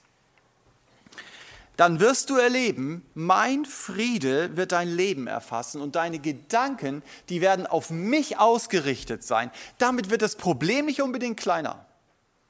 dann 1.78 2.00
wirst 2.00 2.32
du 2.32 2.38
erleben, 2.38 3.06
mein 3.14 3.66
Friede 3.66 4.58
wird 4.58 4.72
dein 4.72 4.90
Leben 4.90 5.28
erfassen 5.28 5.80
und 5.80 5.96
deine 5.96 6.18
Gedanken, 6.18 7.04
die 7.30 7.40
werden 7.40 7.68
auf 7.68 7.92
mich 7.92 8.40
ausgerichtet 8.40 9.24
sein. 9.24 9.52
Damit 9.78 10.10
wird 10.10 10.24
das 10.24 10.38
Problem 10.38 10.88
nicht 10.88 11.04
unbedingt 11.04 11.40
kleiner. 11.40 11.86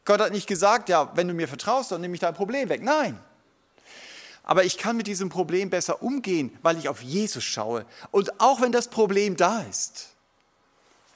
Gott 0.06 0.20
hat 0.20 0.32
nicht 0.32 0.48
gesagt, 0.48 0.90
ja, 0.90 1.12
wenn 1.16 1.28
du 1.28 1.34
mir 1.34 1.48
vertraust, 1.48 1.92
dann 1.92 2.02
nehme 2.02 2.16
ich 2.16 2.22
dein 2.22 2.34
Problem 2.34 2.70
weg. 2.70 2.82
Nein. 2.82 3.20
Aber 4.44 4.64
ich 4.64 4.78
kann 4.78 4.98
mit 4.98 5.08
diesem 5.08 5.30
Problem 5.30 5.70
besser 5.70 6.02
umgehen, 6.02 6.58
weil 6.62 6.78
ich 6.78 6.90
auf 6.90 7.02
Jesus 7.02 7.44
schaue. 7.44 7.86
Und 8.10 8.42
auch 8.42 8.62
wenn 8.62 8.72
das 8.72 8.90
Problem 8.90 9.38
da 9.38 9.62
ist, 9.62 10.10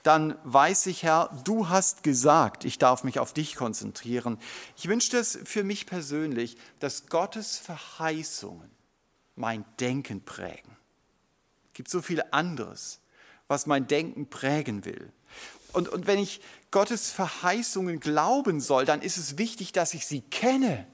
dann 0.04 0.38
weiß 0.44 0.86
ich, 0.86 1.02
Herr, 1.02 1.36
du 1.44 1.68
hast 1.68 2.04
gesagt, 2.04 2.64
ich 2.64 2.78
darf 2.78 3.04
mich 3.04 3.18
auf 3.18 3.34
dich 3.34 3.56
konzentrieren. 3.56 4.38
Ich 4.78 4.88
wünsche 4.88 5.18
es 5.18 5.40
für 5.44 5.64
mich 5.64 5.88
persönlich, 5.88 6.58
dass 6.80 7.08
Gottes 7.08 7.58
Verheißungen 7.58 8.70
mein 9.36 9.66
Denken 9.80 10.24
prägen. 10.24 10.78
Es 11.72 11.74
gibt 11.74 11.90
so 11.90 12.04
viel 12.04 12.24
anderes, 12.30 13.00
was 13.48 13.66
mein 13.66 13.88
Denken 13.88 14.30
prägen 14.30 14.86
will. 14.86 15.12
Und, 15.74 15.90
und 15.90 16.06
wenn 16.06 16.20
ich 16.20 16.40
Gottes 16.76 17.10
Verheißungen 17.10 18.02
glauben 18.02 18.60
soll, 18.60 18.84
dann 18.84 19.02
ist 19.02 19.16
es 19.16 19.38
wichtig, 19.38 19.72
dass 19.72 19.94
ich 19.94 20.06
sie 20.06 20.20
kenne. 20.20 20.86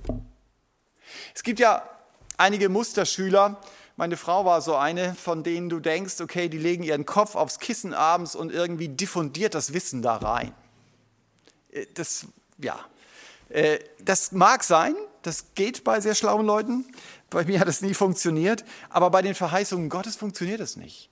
Es 1.33 1.41
gibt 1.41 1.59
ja 1.59 1.81
einige 2.37 2.69
Musterschüler, 2.69 3.59
meine 3.95 4.15
Frau 4.15 4.45
war 4.45 4.61
so 4.61 4.75
eine, 4.75 5.15
von 5.15 5.41
denen 5.41 5.69
du 5.69 5.79
denkst, 5.79 6.21
okay, 6.21 6.49
die 6.49 6.59
legen 6.59 6.83
ihren 6.83 7.07
Kopf 7.07 7.33
aufs 7.33 7.57
Kissen 7.57 7.95
abends 7.95 8.35
und 8.35 8.51
irgendwie 8.51 8.89
diffundiert 8.89 9.55
das 9.55 9.73
Wissen 9.73 10.03
da 10.03 10.17
rein. 10.17 10.53
Äh, 11.71 11.87
das, 11.95 12.27
ja, 12.59 12.79
äh, 13.49 13.79
das 14.01 14.33
mag 14.33 14.63
sein, 14.63 14.93
das 15.23 15.55
geht 15.55 15.83
bei 15.83 15.99
sehr 15.99 16.13
schlauen 16.13 16.45
Leuten. 16.45 16.85
Bei 17.31 17.43
mir 17.43 17.59
hat 17.59 17.67
es 17.67 17.81
nie 17.81 17.95
funktioniert, 17.95 18.65
aber 18.91 19.09
bei 19.09 19.23
den 19.23 19.33
Verheißungen 19.33 19.89
Gottes 19.89 20.15
funktioniert 20.15 20.59
es 20.59 20.75
nicht. 20.75 21.09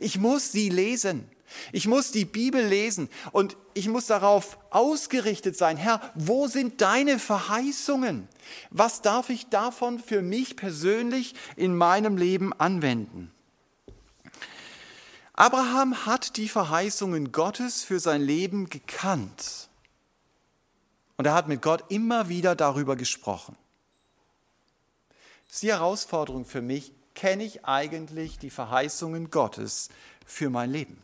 Ich 0.00 0.18
muss 0.18 0.52
sie 0.52 0.68
lesen. 0.68 1.30
Ich 1.72 1.86
muss 1.86 2.12
die 2.12 2.24
Bibel 2.24 2.64
lesen 2.64 3.08
und 3.32 3.56
ich 3.74 3.88
muss 3.88 4.06
darauf 4.06 4.58
ausgerichtet 4.70 5.56
sein, 5.56 5.76
Herr, 5.76 6.00
wo 6.14 6.46
sind 6.46 6.80
deine 6.80 7.18
Verheißungen? 7.18 8.28
Was 8.70 9.02
darf 9.02 9.30
ich 9.30 9.48
davon 9.48 9.98
für 9.98 10.22
mich 10.22 10.56
persönlich 10.56 11.34
in 11.56 11.76
meinem 11.76 12.16
Leben 12.16 12.52
anwenden? 12.52 13.30
Abraham 15.34 16.06
hat 16.06 16.36
die 16.36 16.48
Verheißungen 16.48 17.32
Gottes 17.32 17.82
für 17.84 18.00
sein 18.00 18.20
Leben 18.20 18.68
gekannt. 18.68 19.68
Und 21.16 21.26
er 21.26 21.34
hat 21.34 21.48
mit 21.48 21.62
Gott 21.62 21.84
immer 21.88 22.28
wieder 22.28 22.54
darüber 22.54 22.96
gesprochen. 22.96 23.56
Das 25.46 25.56
ist 25.56 25.62
die 25.62 25.72
Herausforderung 25.72 26.44
für 26.44 26.62
mich, 26.62 26.92
kenne 27.14 27.44
ich 27.44 27.64
eigentlich 27.64 28.38
die 28.38 28.50
Verheißungen 28.50 29.30
Gottes 29.30 29.88
für 30.26 30.50
mein 30.50 30.70
Leben? 30.70 31.02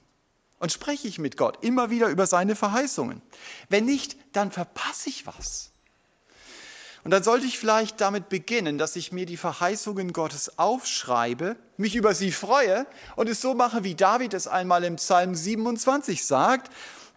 Und 0.59 0.73
spreche 0.73 1.07
ich 1.07 1.19
mit 1.19 1.37
Gott 1.37 1.59
immer 1.63 1.91
wieder 1.91 2.09
über 2.09 2.27
seine 2.27 2.57
Verheißungen? 2.57 3.23
Wenn 3.69 3.85
nicht, 3.85 4.17
dann 4.33 4.51
verpasse 4.51 5.09
ich 5.09 5.27
was. 5.27 5.71
Und 7.05 7.13
dann 7.13 7.23
sollte 7.23 7.47
ich 7.47 7.59
vielleicht 7.59 8.01
damit 8.01 8.29
beginnen, 8.29 8.77
dass 8.77 8.97
ich 8.97 9.13
mir 9.13 9.25
die 9.25 9.37
Verheißungen 9.37 10.13
Gottes 10.13 10.59
aufschreibe, 10.59 11.57
mich 11.77 11.95
über 11.95 12.13
sie 12.13 12.33
freue 12.33 12.87
und 13.17 13.29
es 13.29 13.41
so 13.41 13.55
mache, 13.55 13.85
wie 13.85 13.95
David 13.95 14.35
es 14.35 14.49
einmal 14.49 14.85
im 14.85 14.97
Psalm 14.97 15.35
27 15.35 16.27
sagt. 16.27 16.73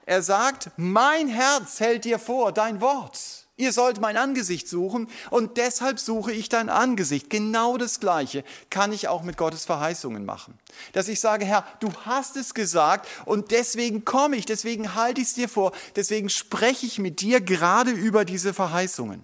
Er 0.05 0.21
sagt, 0.21 0.71
mein 0.77 1.27
Herz 1.27 1.79
hält 1.79 2.05
dir 2.05 2.19
vor 2.19 2.51
dein 2.51 2.79
Wort. 2.79 3.40
Ihr 3.61 3.73
sollt 3.73 4.01
mein 4.01 4.17
Angesicht 4.17 4.67
suchen 4.67 5.07
und 5.29 5.57
deshalb 5.57 5.99
suche 5.99 6.31
ich 6.31 6.49
dein 6.49 6.67
Angesicht. 6.67 7.29
Genau 7.29 7.77
das 7.77 7.99
Gleiche 7.99 8.43
kann 8.71 8.91
ich 8.91 9.07
auch 9.07 9.21
mit 9.21 9.37
Gottes 9.37 9.65
Verheißungen 9.65 10.25
machen. 10.25 10.57
Dass 10.93 11.07
ich 11.07 11.19
sage, 11.19 11.45
Herr, 11.45 11.63
du 11.79 11.93
hast 12.03 12.37
es 12.37 12.55
gesagt 12.55 13.07
und 13.25 13.51
deswegen 13.51 14.03
komme 14.03 14.35
ich, 14.35 14.47
deswegen 14.47 14.95
halte 14.95 15.21
ich 15.21 15.27
es 15.27 15.33
dir 15.35 15.47
vor, 15.47 15.73
deswegen 15.95 16.29
spreche 16.29 16.87
ich 16.87 16.97
mit 16.97 17.21
dir 17.21 17.39
gerade 17.39 17.91
über 17.91 18.25
diese 18.25 18.55
Verheißungen. 18.55 19.23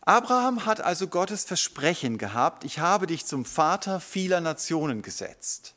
Abraham 0.00 0.64
hat 0.64 0.80
also 0.80 1.06
Gottes 1.06 1.44
Versprechen 1.44 2.16
gehabt, 2.16 2.64
ich 2.64 2.78
habe 2.78 3.06
dich 3.06 3.26
zum 3.26 3.44
Vater 3.44 4.00
vieler 4.00 4.40
Nationen 4.40 5.02
gesetzt. 5.02 5.74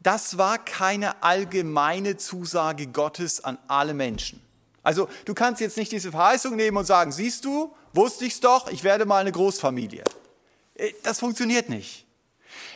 Das 0.00 0.36
war 0.36 0.58
keine 0.58 1.22
allgemeine 1.22 2.16
Zusage 2.16 2.88
Gottes 2.88 3.44
an 3.44 3.56
alle 3.68 3.94
Menschen. 3.94 4.42
Also 4.86 5.08
du 5.24 5.34
kannst 5.34 5.60
jetzt 5.60 5.76
nicht 5.76 5.90
diese 5.90 6.12
Verheißung 6.12 6.54
nehmen 6.54 6.76
und 6.76 6.84
sagen, 6.84 7.10
siehst 7.10 7.44
du, 7.44 7.74
wusste 7.92 8.24
ich's 8.24 8.38
doch, 8.38 8.70
ich 8.70 8.84
werde 8.84 9.04
mal 9.04 9.18
eine 9.18 9.32
Großfamilie. 9.32 10.04
Äh, 10.76 10.92
das 11.02 11.18
funktioniert 11.18 11.68
nicht. 11.68 12.06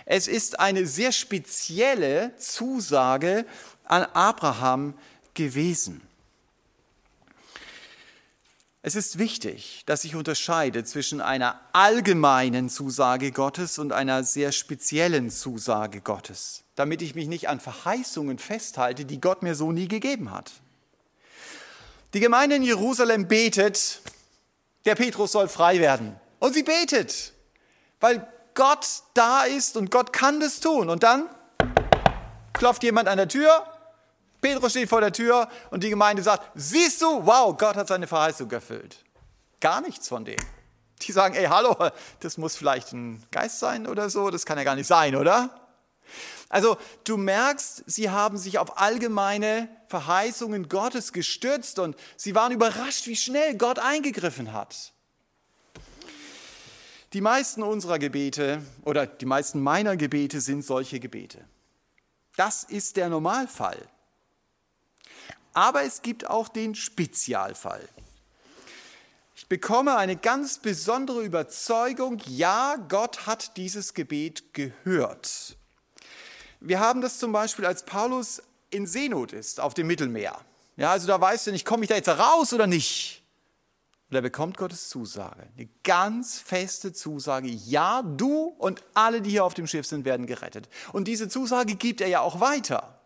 Es 0.06 0.26
ist 0.26 0.58
eine 0.58 0.86
sehr 0.86 1.12
spezielle 1.12 2.36
Zusage 2.36 3.46
an 3.84 4.02
Abraham 4.12 4.94
gewesen. 5.34 6.02
Es 8.82 8.96
ist 8.96 9.20
wichtig, 9.20 9.84
dass 9.86 10.02
ich 10.02 10.16
unterscheide 10.16 10.82
zwischen 10.82 11.20
einer 11.20 11.60
allgemeinen 11.72 12.70
Zusage 12.70 13.30
Gottes 13.30 13.78
und 13.78 13.92
einer 13.92 14.24
sehr 14.24 14.50
speziellen 14.50 15.30
Zusage 15.30 16.00
Gottes, 16.00 16.64
damit 16.74 17.02
ich 17.02 17.14
mich 17.14 17.28
nicht 17.28 17.48
an 17.48 17.60
Verheißungen 17.60 18.40
festhalte, 18.40 19.04
die 19.04 19.20
Gott 19.20 19.44
mir 19.44 19.54
so 19.54 19.70
nie 19.70 19.86
gegeben 19.86 20.32
hat. 20.32 20.50
Die 22.12 22.20
Gemeinde 22.20 22.56
in 22.56 22.62
Jerusalem 22.62 23.28
betet, 23.28 24.00
der 24.84 24.94
Petrus 24.96 25.32
soll 25.32 25.48
frei 25.48 25.78
werden. 25.78 26.18
Und 26.40 26.54
sie 26.54 26.62
betet, 26.62 27.32
weil 28.00 28.26
Gott 28.54 28.86
da 29.14 29.44
ist 29.44 29.76
und 29.76 29.90
Gott 29.90 30.12
kann 30.12 30.40
das 30.40 30.60
tun. 30.60 30.90
Und 30.90 31.02
dann 31.02 31.28
klopft 32.52 32.82
jemand 32.82 33.08
an 33.08 33.16
der 33.16 33.28
Tür, 33.28 33.64
Petrus 34.40 34.72
steht 34.72 34.88
vor 34.88 35.00
der 35.00 35.12
Tür 35.12 35.48
und 35.70 35.84
die 35.84 35.90
Gemeinde 35.90 36.22
sagt, 36.22 36.50
siehst 36.54 37.02
du, 37.02 37.26
wow, 37.26 37.56
Gott 37.56 37.76
hat 37.76 37.88
seine 37.88 38.06
Verheißung 38.06 38.50
erfüllt. 38.50 39.04
Gar 39.60 39.82
nichts 39.82 40.08
von 40.08 40.24
dem. 40.24 40.38
Die 41.02 41.12
sagen, 41.12 41.34
ey, 41.34 41.44
hallo, 41.44 41.76
das 42.20 42.38
muss 42.38 42.56
vielleicht 42.56 42.92
ein 42.92 43.22
Geist 43.30 43.58
sein 43.58 43.86
oder 43.86 44.10
so, 44.10 44.30
das 44.30 44.46
kann 44.46 44.58
ja 44.58 44.64
gar 44.64 44.76
nicht 44.76 44.86
sein, 44.86 45.14
oder? 45.14 45.50
Also 46.48 46.78
du 47.04 47.16
merkst, 47.16 47.84
sie 47.86 48.10
haben 48.10 48.36
sich 48.36 48.58
auf 48.58 48.78
allgemeine 48.78 49.68
Verheißungen 49.90 50.68
Gottes 50.68 51.12
gestützt 51.12 51.80
und 51.80 51.96
sie 52.16 52.36
waren 52.36 52.52
überrascht, 52.52 53.08
wie 53.08 53.16
schnell 53.16 53.56
Gott 53.56 53.80
eingegriffen 53.80 54.52
hat. 54.52 54.92
Die 57.12 57.20
meisten 57.20 57.64
unserer 57.64 57.98
Gebete 57.98 58.62
oder 58.84 59.04
die 59.04 59.26
meisten 59.26 59.60
meiner 59.60 59.96
Gebete 59.96 60.40
sind 60.40 60.64
solche 60.64 61.00
Gebete. 61.00 61.44
Das 62.36 62.62
ist 62.62 62.96
der 62.96 63.08
Normalfall. 63.08 63.88
Aber 65.54 65.82
es 65.82 66.02
gibt 66.02 66.30
auch 66.30 66.48
den 66.48 66.76
Spezialfall. 66.76 67.88
Ich 69.34 69.48
bekomme 69.48 69.96
eine 69.96 70.14
ganz 70.14 70.58
besondere 70.58 71.24
Überzeugung, 71.24 72.22
ja, 72.26 72.76
Gott 72.88 73.26
hat 73.26 73.56
dieses 73.56 73.94
Gebet 73.94 74.54
gehört. 74.54 75.56
Wir 76.60 76.78
haben 76.78 77.00
das 77.00 77.18
zum 77.18 77.32
Beispiel, 77.32 77.66
als 77.66 77.84
Paulus 77.84 78.40
in 78.70 78.86
Seenot 78.86 79.32
ist 79.32 79.60
auf 79.60 79.74
dem 79.74 79.86
Mittelmeer. 79.86 80.38
Ja, 80.76 80.92
also 80.92 81.06
da 81.06 81.20
weißt 81.20 81.48
du 81.48 81.52
nicht, 81.52 81.66
komme 81.66 81.84
ich 81.84 81.88
da 81.88 81.96
jetzt 81.96 82.08
raus 82.08 82.52
oder 82.52 82.66
nicht? 82.66 83.22
Und 84.08 84.16
er 84.16 84.22
bekommt 84.22 84.56
Gottes 84.56 84.88
Zusage, 84.88 85.46
eine 85.56 85.68
ganz 85.84 86.38
feste 86.38 86.92
Zusage. 86.92 87.48
Ja, 87.48 88.02
du 88.02 88.54
und 88.58 88.82
alle, 88.92 89.22
die 89.22 89.30
hier 89.30 89.44
auf 89.44 89.54
dem 89.54 89.68
Schiff 89.68 89.86
sind, 89.86 90.04
werden 90.04 90.26
gerettet. 90.26 90.68
Und 90.92 91.06
diese 91.06 91.28
Zusage 91.28 91.76
gibt 91.76 92.00
er 92.00 92.08
ja 92.08 92.20
auch 92.20 92.40
weiter. 92.40 92.98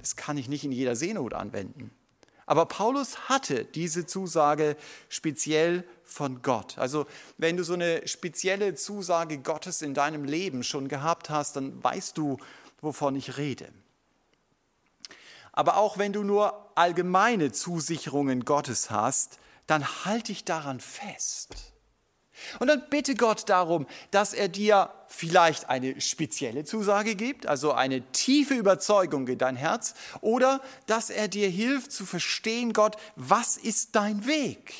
Das 0.00 0.16
kann 0.16 0.36
ich 0.36 0.48
nicht 0.48 0.64
in 0.64 0.72
jeder 0.72 0.96
Seenot 0.96 1.32
anwenden. 1.32 1.90
Aber 2.46 2.66
Paulus 2.66 3.28
hatte 3.28 3.64
diese 3.64 4.04
Zusage 4.04 4.76
speziell 5.08 5.84
von 6.02 6.42
Gott. 6.42 6.76
Also 6.76 7.06
wenn 7.38 7.56
du 7.56 7.64
so 7.64 7.72
eine 7.72 8.06
spezielle 8.06 8.74
Zusage 8.74 9.38
Gottes 9.38 9.80
in 9.80 9.94
deinem 9.94 10.24
Leben 10.24 10.62
schon 10.62 10.88
gehabt 10.88 11.30
hast, 11.30 11.56
dann 11.56 11.82
weißt 11.82 12.18
du, 12.18 12.36
wovon 12.82 13.16
ich 13.16 13.38
rede. 13.38 13.72
Aber 15.54 15.76
auch 15.76 15.98
wenn 15.98 16.12
du 16.12 16.24
nur 16.24 16.70
allgemeine 16.74 17.52
Zusicherungen 17.52 18.44
Gottes 18.44 18.90
hast, 18.90 19.38
dann 19.66 20.04
halte 20.04 20.24
dich 20.24 20.44
daran 20.44 20.80
fest. 20.80 21.72
Und 22.58 22.66
dann 22.66 22.82
bitte 22.90 23.14
Gott 23.14 23.48
darum, 23.48 23.86
dass 24.10 24.32
er 24.32 24.48
dir 24.48 24.90
vielleicht 25.06 25.68
eine 25.68 26.00
spezielle 26.00 26.64
Zusage 26.64 27.14
gibt, 27.14 27.46
also 27.46 27.72
eine 27.72 28.02
tiefe 28.10 28.54
Überzeugung 28.54 29.28
in 29.28 29.38
dein 29.38 29.54
Herz, 29.54 29.94
oder 30.20 30.60
dass 30.86 31.10
er 31.10 31.28
dir 31.28 31.48
hilft 31.48 31.92
zu 31.92 32.04
verstehen, 32.04 32.72
Gott, 32.72 32.96
was 33.14 33.56
ist 33.56 33.94
dein 33.94 34.26
Weg? 34.26 34.74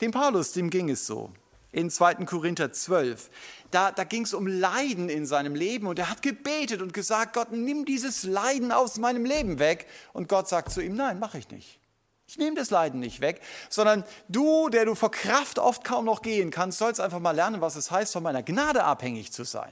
Dem 0.00 0.10
Paulus, 0.10 0.52
dem 0.52 0.70
ging 0.70 0.88
es 0.88 1.06
so. 1.06 1.30
In 1.76 1.90
2. 1.90 2.24
Korinther 2.24 2.72
12, 2.72 3.28
da, 3.70 3.92
da 3.92 4.04
ging 4.04 4.22
es 4.22 4.32
um 4.32 4.46
Leiden 4.46 5.10
in 5.10 5.26
seinem 5.26 5.54
Leben 5.54 5.86
und 5.86 5.98
er 5.98 6.08
hat 6.08 6.22
gebetet 6.22 6.80
und 6.80 6.94
gesagt, 6.94 7.34
Gott, 7.34 7.52
nimm 7.52 7.84
dieses 7.84 8.22
Leiden 8.22 8.72
aus 8.72 8.96
meinem 8.96 9.26
Leben 9.26 9.58
weg. 9.58 9.86
Und 10.14 10.26
Gott 10.26 10.48
sagt 10.48 10.72
zu 10.72 10.80
ihm, 10.80 10.96
nein, 10.96 11.18
mache 11.18 11.36
ich 11.36 11.50
nicht. 11.50 11.78
Ich 12.26 12.38
nehme 12.38 12.56
das 12.56 12.70
Leiden 12.70 12.98
nicht 12.98 13.20
weg, 13.20 13.42
sondern 13.68 14.04
du, 14.26 14.70
der 14.70 14.86
du 14.86 14.94
vor 14.94 15.10
Kraft 15.10 15.58
oft 15.58 15.84
kaum 15.84 16.06
noch 16.06 16.22
gehen 16.22 16.50
kannst, 16.50 16.78
sollst 16.78 16.98
einfach 16.98 17.20
mal 17.20 17.32
lernen, 17.32 17.60
was 17.60 17.76
es 17.76 17.90
heißt, 17.90 18.14
von 18.14 18.22
meiner 18.22 18.42
Gnade 18.42 18.82
abhängig 18.82 19.30
zu 19.34 19.44
sein. 19.44 19.70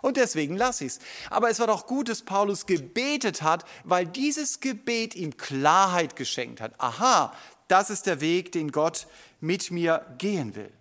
Und 0.00 0.16
deswegen 0.16 0.56
lass 0.56 0.80
ich 0.80 0.92
es. 0.92 0.98
Aber 1.28 1.50
es 1.50 1.60
war 1.60 1.66
doch 1.66 1.86
gut, 1.86 2.08
dass 2.08 2.22
Paulus 2.22 2.64
gebetet 2.64 3.42
hat, 3.42 3.66
weil 3.84 4.06
dieses 4.06 4.60
Gebet 4.60 5.14
ihm 5.14 5.36
Klarheit 5.36 6.16
geschenkt 6.16 6.62
hat. 6.62 6.72
Aha, 6.78 7.34
das 7.68 7.90
ist 7.90 8.06
der 8.06 8.22
Weg, 8.22 8.52
den 8.52 8.72
Gott 8.72 9.06
mit 9.40 9.70
mir 9.70 10.06
gehen 10.16 10.56
will. 10.56 10.72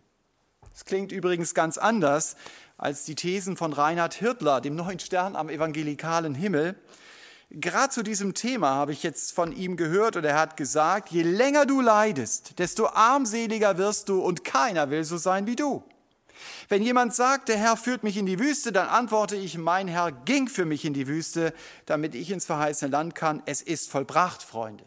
Es 0.73 0.85
klingt 0.85 1.11
übrigens 1.11 1.53
ganz 1.53 1.77
anders 1.77 2.35
als 2.77 3.03
die 3.03 3.15
Thesen 3.15 3.57
von 3.57 3.73
Reinhard 3.73 4.13
Hirtler, 4.13 4.61
dem 4.61 4.75
neuen 4.75 4.99
Stern 4.99 5.35
am 5.35 5.49
evangelikalen 5.49 6.33
Himmel. 6.33 6.75
Gerade 7.51 7.89
zu 7.89 8.01
diesem 8.01 8.33
Thema 8.33 8.69
habe 8.69 8.93
ich 8.93 9.03
jetzt 9.03 9.33
von 9.33 9.51
ihm 9.51 9.75
gehört 9.75 10.15
und 10.15 10.23
er 10.23 10.39
hat 10.39 10.55
gesagt, 10.55 11.09
je 11.09 11.23
länger 11.23 11.65
du 11.65 11.81
leidest, 11.81 12.59
desto 12.59 12.87
armseliger 12.87 13.77
wirst 13.77 14.07
du 14.09 14.21
und 14.21 14.45
keiner 14.45 14.89
will 14.89 15.03
so 15.03 15.17
sein 15.17 15.45
wie 15.47 15.57
du. 15.57 15.83
Wenn 16.69 16.81
jemand 16.81 17.13
sagt, 17.13 17.49
der 17.49 17.57
Herr 17.57 17.75
führt 17.75 18.03
mich 18.03 18.17
in 18.17 18.25
die 18.25 18.39
Wüste, 18.39 18.71
dann 18.71 18.87
antworte 18.87 19.35
ich, 19.35 19.57
mein 19.57 19.89
Herr 19.89 20.11
ging 20.11 20.47
für 20.47 20.65
mich 20.65 20.85
in 20.85 20.93
die 20.93 21.07
Wüste, 21.07 21.53
damit 21.85 22.15
ich 22.15 22.31
ins 22.31 22.45
verheißene 22.45 22.89
Land 22.89 23.15
kann. 23.15 23.43
Es 23.45 23.61
ist 23.61 23.91
vollbracht, 23.91 24.41
Freunde. 24.41 24.85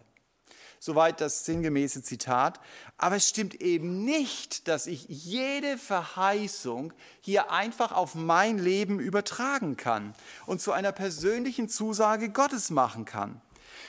Soweit 0.85 1.23
das 1.23 1.47
sinngemäße 1.47 2.03
Zitat. 2.03 2.61
Aber 2.99 3.17
es 3.17 3.27
stimmt 3.27 3.55
eben 3.55 4.05
nicht, 4.05 4.69
dass 4.69 4.87
ich 4.87 5.07
jede 5.09 5.79
Verheißung 5.79 6.93
hier 7.23 7.51
einfach 7.51 7.93
auf 7.93 8.15
mein 8.15 8.59
Leben 8.59 9.01
übertragen 9.01 9.79
kann 9.79 10.13
und 10.45 10.61
zu 10.61 10.73
einer 10.73 10.93
persönlichen 10.93 11.71
Zusage 11.71 12.29
Gottes 12.29 12.69
machen 12.69 13.07
kann. 13.07 13.41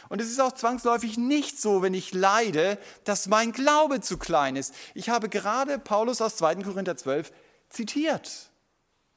Und 0.07 0.21
es 0.21 0.31
ist 0.31 0.39
auch 0.39 0.53
zwangsläufig 0.53 1.17
nicht 1.17 1.59
so, 1.59 1.81
wenn 1.81 1.93
ich 1.93 2.13
leide, 2.13 2.77
dass 3.03 3.27
mein 3.27 3.51
Glaube 3.51 3.99
zu 3.99 4.17
klein 4.17 4.55
ist. 4.55 4.73
Ich 4.93 5.09
habe 5.09 5.27
gerade 5.27 5.79
Paulus 5.79 6.21
aus 6.21 6.37
2. 6.37 6.63
Korinther 6.63 6.95
12 6.95 7.33
zitiert. 7.67 8.51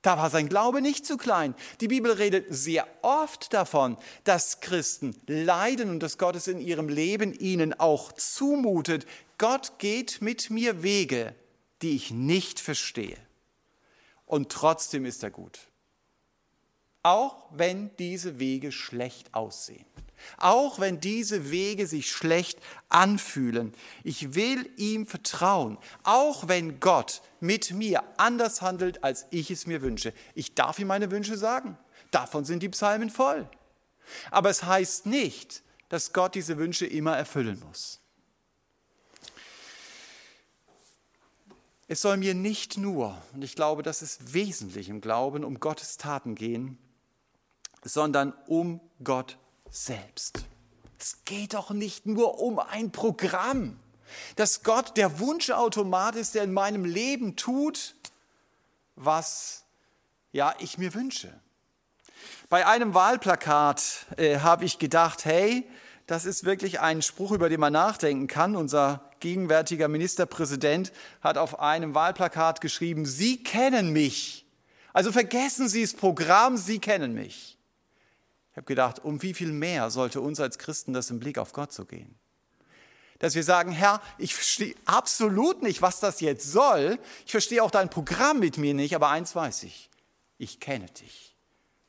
Da 0.03 0.17
war 0.17 0.31
sein 0.31 0.49
Glaube 0.49 0.81
nicht 0.81 1.05
zu 1.05 1.17
klein. 1.17 1.55
Die 1.81 1.89
Bibel 1.89 2.13
redet 2.13 2.47
sehr 2.51 2.87
oft 3.03 3.53
davon, 3.53 3.97
dass 4.25 4.61
Christen 4.61 5.15
leiden 5.27 5.91
und 5.91 6.01
dass 6.01 6.19
Gott 6.19 6.37
es 6.37 6.47
in 6.47 6.61
ihrem 6.61 6.89
Leben 6.89 7.33
ihnen 7.33 7.75
auch 7.75 8.13
zumutet. 8.13 9.07
Gott 9.39 9.79
geht 9.79 10.23
mit 10.23 10.51
mir 10.51 10.83
Wege, 10.83 11.35
die 11.83 11.97
ich 11.97 12.13
nicht 12.13 12.61
verstehe. 12.61 13.17
Und 14.25 14.53
trotzdem 14.53 15.05
ist 15.05 15.23
er 15.23 15.31
gut. 15.31 15.59
Auch 17.03 17.47
wenn 17.53 17.91
diese 17.97 18.39
Wege 18.39 18.71
schlecht 18.71 19.35
aussehen. 19.35 19.87
Auch 20.37 20.81
wenn 20.81 21.01
diese 21.01 21.51
Wege 21.51 21.87
sich 21.87 22.11
schlecht 22.11 22.59
anfühlen. 22.89 23.73
Ich 24.05 24.35
will 24.35 24.71
ihm 24.77 25.07
vertrauen, 25.07 25.79
auch 26.03 26.49
wenn 26.49 26.81
Gott 26.81 27.23
mit 27.41 27.73
mir 27.73 28.03
anders 28.17 28.63
handelt, 28.63 29.05
als 29.05 29.27
ich 29.31 29.51
es 29.51 29.67
mir 29.67 29.83
wünsche. 29.83 30.13
Ich 30.35 30.55
darf 30.55 30.79
ihm 30.79 30.89
meine 30.89 31.11
Wünsche 31.11 31.37
sagen. 31.37 31.79
Davon 32.11 32.45
sind 32.45 32.63
die 32.63 32.69
Psalmen 32.69 33.11
voll. 33.11 33.49
Aber 34.31 34.51
es 34.51 34.63
heißt 34.63 35.07
nicht, 35.07 35.63
dass 35.89 36.13
Gott 36.13 36.35
diese 36.35 36.59
Wünsche 36.59 36.87
immer 36.87 37.17
erfüllen 37.17 37.61
muss. 37.67 38.01
Es 41.91 42.03
soll 42.03 42.19
mir 42.19 42.35
nicht 42.35 42.77
nur, 42.77 43.17
und 43.33 43.43
ich 43.43 43.55
glaube, 43.55 43.83
das 43.83 44.03
ist 44.03 44.35
wesentlich 44.35 44.91
im 44.91 45.01
Glauben, 45.01 45.43
um 45.43 45.59
Gottes 45.59 45.97
Taten 45.97 46.35
gehen, 46.35 46.77
sondern 47.83 48.35
um 48.47 48.81
Gott 49.03 49.39
selbst. 49.71 50.41
Es 50.99 51.25
geht 51.25 51.55
doch 51.55 51.71
nicht 51.71 52.07
nur 52.07 52.41
um 52.41 52.59
ein 52.59 52.91
Programm, 52.91 53.79
dass 54.37 54.63
Gott 54.63 54.97
der 54.97 55.21
Wunschautomat 55.21 56.17
ist, 56.17 56.35
der 56.35 56.45
in 56.45 56.53
meinem 56.53 56.85
Leben 56.85 57.37
tut, 57.37 57.95
was 58.97 59.65
ja 60.33 60.55
ich 60.59 60.79
mir 60.79 60.95
wünsche. 60.95 61.33
Bei 62.49 62.67
einem 62.67 62.95
Wahlplakat 62.95 64.07
äh, 64.17 64.41
habe 64.41 64.65
ich 64.65 64.79
gedacht, 64.79 65.25
hey, 65.25 65.69
das 66.07 66.25
ist 66.25 66.45
wirklich 66.45 66.81
ein 66.81 67.03
Spruch, 67.03 67.33
über 67.33 67.49
den 67.49 67.61
man 67.61 67.75
nachdenken 67.75 68.27
kann. 68.27 68.57
Unser 68.57 69.11
gegenwärtiger 69.21 69.89
Ministerpräsident 69.89 70.91
hat 71.21 71.37
auf 71.37 71.61
einem 71.61 71.95
Wahlplakat 71.95 72.61
geschrieben, 72.61 73.05
Sie 73.05 73.43
kennen 73.43 73.93
mich. 73.93 74.47
Also 74.95 75.13
vergessen 75.13 75.69
Sie 75.69 75.83
das 75.83 75.93
Programm, 75.93 76.57
Sie 76.57 76.79
kennen 76.79 77.13
mich 77.13 77.58
habe 78.59 78.67
gedacht, 78.67 79.05
um 79.05 79.23
wie 79.23 79.35
viel 79.35 79.53
mehr 79.53 79.91
sollte 79.91 80.21
uns 80.21 80.41
als 80.41 80.59
Christen 80.59 80.93
das 80.93 81.11
im 81.11 81.21
Blick 81.21 81.39
auf 81.39 81.53
Gott 81.53 81.73
so 81.73 81.85
gehen? 81.85 82.15
Dass 83.19 83.35
wir 83.35 83.43
sagen, 83.43 83.73
Herr, 83.73 84.03
ich 84.19 84.35
verstehe 84.35 84.75
absolut 84.85 85.63
nicht, 85.63 85.81
was 85.81 86.01
das 86.01 86.21
jetzt 86.21 86.51
soll. 86.53 86.99
Ich 87.25 87.33
verstehe 87.33 87.63
auch 87.63 87.71
dein 87.71 87.89
Programm 87.89 88.39
mit 88.39 88.59
mir 88.59 88.75
nicht, 88.75 88.95
aber 88.95 89.09
eins 89.09 89.35
weiß 89.35 89.63
ich, 89.65 89.91
ich 90.39 90.61
kenne 90.61 90.87
dich. 90.87 91.37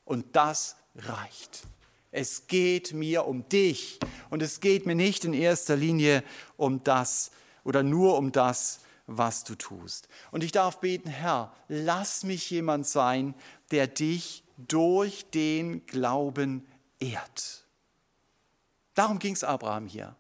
Und 0.06 0.36
das 0.36 0.76
reicht. 0.96 1.64
Es 2.12 2.48
geht 2.48 2.94
mir 2.94 3.26
um 3.26 3.48
dich 3.50 4.00
und 4.30 4.42
es 4.42 4.60
geht 4.60 4.86
mir 4.88 4.96
nicht 4.96 5.26
in 5.26 5.34
erster 5.34 5.76
Linie 5.76 6.24
um 6.58 6.84
das 6.84 7.32
oder 7.64 7.84
nur 7.84 8.18
um 8.18 8.32
das, 8.32 8.80
was 9.06 9.44
du 9.44 9.56
tust. 9.56 10.08
Und 10.32 10.44
ich 10.44 10.52
darf 10.52 10.80
beten, 10.80 11.10
Herr, 11.10 11.52
lass 11.68 12.24
mich 12.24 12.50
jemand 12.50 12.88
sein, 12.88 13.36
der 13.72 13.88
dich 13.88 14.44
durch 14.68 15.26
den 15.32 15.86
Glauben 15.86 16.68
ehrt. 17.00 17.66
Darum 18.94 19.20
ging 19.20 19.34
es 19.34 19.44
Abraham 19.44 19.88
hier. 19.88 20.16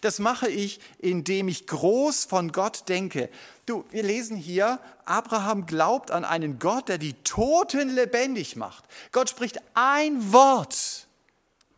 Das 0.00 0.18
mache 0.18 0.48
ich, 0.48 0.80
indem 0.98 1.48
ich 1.48 1.66
groß 1.66 2.24
von 2.24 2.50
Gott 2.50 2.88
denke. 2.88 3.28
Du, 3.66 3.84
wir 3.90 4.02
lesen 4.02 4.36
hier, 4.36 4.80
Abraham 5.04 5.66
glaubt 5.66 6.10
an 6.10 6.24
einen 6.24 6.58
Gott, 6.58 6.88
der 6.88 6.98
die 6.98 7.12
Toten 7.24 7.94
lebendig 7.94 8.56
macht. 8.56 8.84
Gott 9.12 9.28
spricht 9.28 9.60
ein 9.74 10.32
Wort 10.32 11.06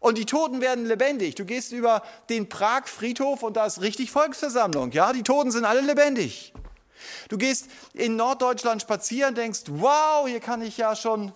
und 0.00 0.16
die 0.16 0.26
Toten 0.26 0.60
werden 0.60 0.86
lebendig. 0.86 1.34
Du 1.34 1.44
gehst 1.44 1.72
über 1.72 2.02
den 2.28 2.48
Prag-Friedhof 2.48 3.42
und 3.42 3.56
da 3.56 3.66
ist 3.66 3.80
richtig 3.80 4.12
Volksversammlung. 4.12 4.92
Ja, 4.92 5.12
die 5.12 5.24
Toten 5.24 5.50
sind 5.50 5.64
alle 5.64 5.80
lebendig. 5.80 6.52
Du 7.28 7.36
gehst 7.36 7.66
in 7.94 8.16
Norddeutschland 8.16 8.82
spazieren, 8.82 9.34
denkst, 9.34 9.62
wow, 9.66 10.26
hier 10.26 10.40
kann 10.40 10.62
ich 10.62 10.78
ja 10.78 10.94
schon 10.94 11.32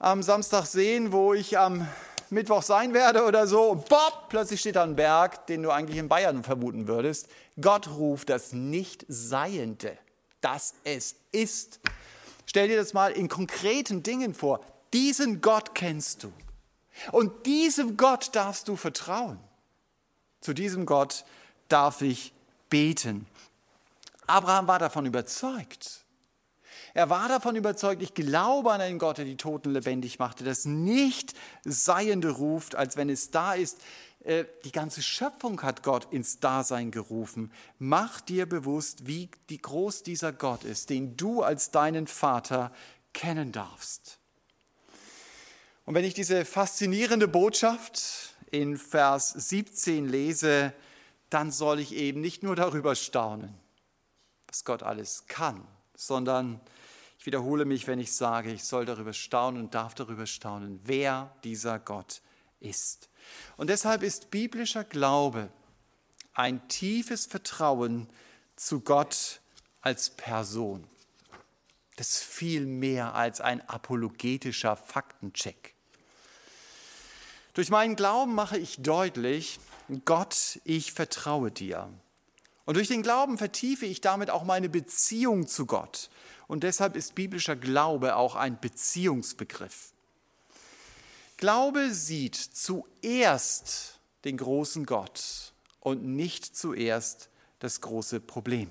am 0.00 0.22
Samstag 0.22 0.64
sehen, 0.64 1.12
wo 1.12 1.34
ich 1.34 1.58
am 1.58 1.86
Mittwoch 2.30 2.62
sein 2.62 2.94
werde 2.94 3.24
oder 3.24 3.46
so. 3.46 3.70
Und 3.70 3.88
bopp, 3.88 4.28
plötzlich 4.30 4.60
steht 4.60 4.76
da 4.76 4.82
ein 4.82 4.96
Berg, 4.96 5.46
den 5.46 5.62
du 5.62 5.70
eigentlich 5.70 5.98
in 5.98 6.08
Bayern 6.08 6.42
vermuten 6.42 6.88
würdest. 6.88 7.28
Gott 7.60 7.86
ruft 7.88 8.30
das 8.30 8.52
Nicht-Seiende, 8.52 9.96
dass 10.40 10.74
es 10.84 11.16
ist. 11.32 11.80
Stell 12.46 12.68
dir 12.68 12.78
das 12.78 12.94
mal 12.94 13.12
in 13.12 13.28
konkreten 13.28 14.02
Dingen 14.02 14.34
vor. 14.34 14.60
Diesen 14.92 15.40
Gott 15.40 15.74
kennst 15.74 16.24
du. 16.24 16.32
Und 17.12 17.46
diesem 17.46 17.96
Gott 17.96 18.34
darfst 18.34 18.68
du 18.68 18.76
vertrauen. 18.76 19.38
Zu 20.40 20.54
diesem 20.54 20.86
Gott 20.86 21.24
darf 21.68 22.00
ich 22.00 22.32
beten. 22.70 23.26
Abraham 24.26 24.66
war 24.66 24.78
davon 24.78 25.04
überzeugt. 25.04 25.99
Er 26.94 27.10
war 27.10 27.28
davon 27.28 27.56
überzeugt, 27.56 28.02
ich 28.02 28.14
glaube 28.14 28.72
an 28.72 28.80
einen 28.80 28.98
Gott, 28.98 29.18
der 29.18 29.24
die 29.24 29.36
Toten 29.36 29.72
lebendig 29.72 30.18
machte, 30.18 30.44
das 30.44 30.64
Nicht-Seiende 30.64 32.30
ruft, 32.30 32.74
als 32.74 32.96
wenn 32.96 33.08
es 33.08 33.30
da 33.30 33.54
ist. 33.54 33.78
Äh, 34.24 34.44
die 34.64 34.72
ganze 34.72 35.02
Schöpfung 35.02 35.62
hat 35.62 35.82
Gott 35.82 36.12
ins 36.12 36.40
Dasein 36.40 36.90
gerufen. 36.90 37.52
Mach 37.78 38.20
dir 38.20 38.46
bewusst, 38.46 39.06
wie 39.06 39.30
groß 39.48 40.02
dieser 40.02 40.32
Gott 40.32 40.64
ist, 40.64 40.90
den 40.90 41.16
du 41.16 41.42
als 41.42 41.70
deinen 41.70 42.06
Vater 42.06 42.72
kennen 43.12 43.52
darfst. 43.52 44.18
Und 45.84 45.94
wenn 45.94 46.04
ich 46.04 46.14
diese 46.14 46.44
faszinierende 46.44 47.26
Botschaft 47.26 48.34
in 48.50 48.76
Vers 48.76 49.30
17 49.30 50.08
lese, 50.08 50.72
dann 51.30 51.50
soll 51.50 51.80
ich 51.80 51.94
eben 51.94 52.20
nicht 52.20 52.42
nur 52.42 52.56
darüber 52.56 52.94
staunen, 52.94 53.54
was 54.46 54.64
Gott 54.64 54.82
alles 54.82 55.24
kann, 55.26 55.66
sondern 55.94 56.60
ich 57.20 57.26
wiederhole 57.26 57.66
mich, 57.66 57.86
wenn 57.86 58.00
ich 58.00 58.14
sage, 58.14 58.50
ich 58.50 58.64
soll 58.64 58.86
darüber 58.86 59.12
staunen 59.12 59.64
und 59.64 59.74
darf 59.74 59.94
darüber 59.94 60.24
staunen, 60.24 60.80
wer 60.84 61.36
dieser 61.44 61.78
Gott 61.78 62.22
ist. 62.60 63.10
Und 63.58 63.68
deshalb 63.68 64.02
ist 64.02 64.30
biblischer 64.30 64.84
Glaube 64.84 65.50
ein 66.32 66.66
tiefes 66.68 67.26
Vertrauen 67.26 68.08
zu 68.56 68.80
Gott 68.80 69.42
als 69.82 70.08
Person. 70.08 70.86
Das 71.96 72.08
ist 72.12 72.22
viel 72.22 72.64
mehr 72.64 73.14
als 73.14 73.42
ein 73.42 73.68
apologetischer 73.68 74.74
Faktencheck. 74.74 75.74
Durch 77.52 77.68
meinen 77.68 77.96
Glauben 77.96 78.34
mache 78.34 78.56
ich 78.56 78.80
deutlich, 78.80 79.60
Gott, 80.06 80.58
ich 80.64 80.94
vertraue 80.94 81.50
dir. 81.50 81.92
Und 82.64 82.78
durch 82.78 82.88
den 82.88 83.02
Glauben 83.02 83.36
vertiefe 83.36 83.84
ich 83.84 84.00
damit 84.00 84.30
auch 84.30 84.44
meine 84.44 84.70
Beziehung 84.70 85.46
zu 85.46 85.66
Gott. 85.66 86.08
Und 86.50 86.64
deshalb 86.64 86.96
ist 86.96 87.14
biblischer 87.14 87.54
Glaube 87.54 88.16
auch 88.16 88.34
ein 88.34 88.58
Beziehungsbegriff. 88.60 89.92
Glaube 91.36 91.94
sieht 91.94 92.34
zuerst 92.34 94.00
den 94.24 94.36
großen 94.36 94.84
Gott 94.84 95.52
und 95.78 96.04
nicht 96.04 96.56
zuerst 96.56 97.28
das 97.60 97.80
große 97.80 98.18
Problem. 98.18 98.68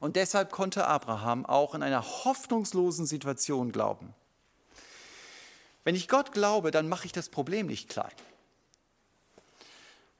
Und 0.00 0.16
deshalb 0.16 0.52
konnte 0.52 0.86
Abraham 0.86 1.46
auch 1.46 1.74
in 1.74 1.82
einer 1.82 2.04
hoffnungslosen 2.04 3.06
Situation 3.06 3.72
glauben. 3.72 4.12
Wenn 5.82 5.94
ich 5.94 6.08
Gott 6.08 6.32
glaube, 6.32 6.72
dann 6.72 6.90
mache 6.90 7.06
ich 7.06 7.12
das 7.12 7.30
Problem 7.30 7.68
nicht 7.68 7.88
klein. 7.88 8.12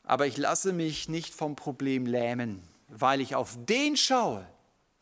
Aber 0.04 0.26
ich 0.26 0.38
lasse 0.38 0.72
mich 0.72 1.10
nicht 1.10 1.34
vom 1.34 1.54
Problem 1.54 2.06
lähmen, 2.06 2.66
weil 2.88 3.20
ich 3.20 3.34
auf 3.34 3.58
den 3.66 3.94
schaue, 3.98 4.48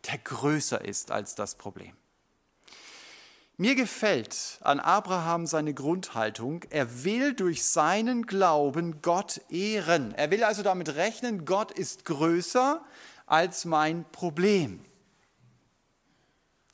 der 0.06 0.18
größer 0.18 0.84
ist 0.84 1.10
als 1.10 1.34
das 1.34 1.54
Problem. 1.54 1.96
Mir 3.58 3.74
gefällt 3.74 4.58
an 4.60 4.80
Abraham 4.80 5.46
seine 5.46 5.72
Grundhaltung. 5.72 6.64
Er 6.68 7.04
will 7.04 7.32
durch 7.32 7.64
seinen 7.64 8.26
Glauben 8.26 9.00
Gott 9.00 9.40
ehren. 9.48 10.12
Er 10.12 10.30
will 10.30 10.44
also 10.44 10.62
damit 10.62 10.94
rechnen, 10.94 11.46
Gott 11.46 11.72
ist 11.72 12.04
größer 12.04 12.84
als 13.24 13.64
mein 13.64 14.04
Problem. 14.12 14.84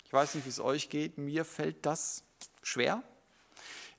Ich 0.05 0.13
weiß 0.13 0.35
nicht, 0.35 0.45
wie 0.45 0.51
es 0.51 0.61
euch 0.61 0.91
geht. 0.91 1.19
Mir 1.19 1.45
fällt 1.45 1.87
das 1.87 2.25
schwer. 2.63 3.03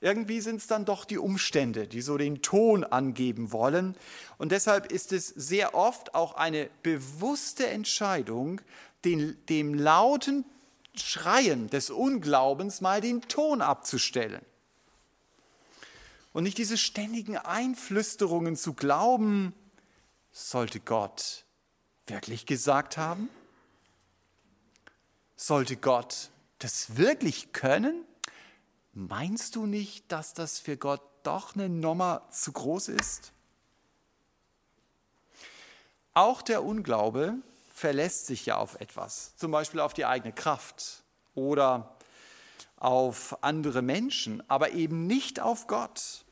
Irgendwie 0.02 0.42
sind 0.42 0.56
es 0.56 0.66
dann 0.66 0.84
doch 0.84 1.06
die 1.06 1.16
Umstände, 1.16 1.88
die 1.88 2.02
so 2.02 2.18
den 2.18 2.42
Ton 2.42 2.84
angeben 2.84 3.50
wollen. 3.52 3.96
Und 4.36 4.52
deshalb 4.52 4.92
ist 4.92 5.12
es 5.12 5.28
sehr 5.28 5.74
oft 5.74 6.14
auch 6.14 6.34
eine 6.34 6.68
bewusste 6.82 7.66
Entscheidung, 7.66 8.60
den, 9.04 9.36
dem 9.46 9.74
lauten 9.74 10.44
Schreien 10.94 11.68
des 11.70 11.90
Unglaubens 11.90 12.80
mal 12.80 13.00
den 13.00 13.22
Ton 13.22 13.60
abzustellen. 13.60 14.44
Und 16.32 16.44
nicht 16.44 16.58
diese 16.58 16.76
ständigen 16.76 17.36
Einflüsterungen 17.36 18.56
zu 18.56 18.74
glauben, 18.74 19.54
sollte 20.32 20.80
Gott 20.80 21.44
wirklich 22.06 22.46
gesagt 22.46 22.96
haben? 22.96 23.28
Sollte 25.36 25.76
Gott 25.76 26.30
das 26.58 26.96
wirklich 26.96 27.52
können? 27.52 28.04
Meinst 28.92 29.56
du 29.56 29.66
nicht, 29.66 30.10
dass 30.10 30.34
das 30.34 30.58
für 30.58 30.76
Gott 30.76 31.02
doch 31.22 31.54
eine 31.54 31.68
Nummer 31.68 32.22
zu 32.30 32.52
groß 32.52 32.88
ist? 32.88 33.32
Auch 36.14 36.42
der 36.42 36.64
Unglaube 36.64 37.34
verlässt 37.74 38.26
sich 38.26 38.46
ja 38.46 38.56
auf 38.56 38.80
etwas, 38.80 39.36
zum 39.36 39.50
Beispiel 39.50 39.80
auf 39.80 39.92
die 39.92 40.06
eigene 40.06 40.32
Kraft 40.32 41.02
oder 41.34 41.96
auf 42.76 43.36
andere 43.42 43.82
Menschen, 43.82 44.42
aber 44.48 44.72
eben 44.72 45.06
nicht 45.06 45.40
auf 45.40 45.66
Gott. 45.66 46.24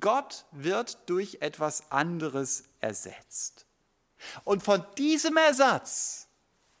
Gott 0.00 0.44
wird 0.50 0.98
durch 1.06 1.38
etwas 1.40 1.90
anderes 1.92 2.64
ersetzt. 2.80 3.64
Und 4.42 4.64
von 4.64 4.84
diesem 4.98 5.36
Ersatz, 5.36 6.26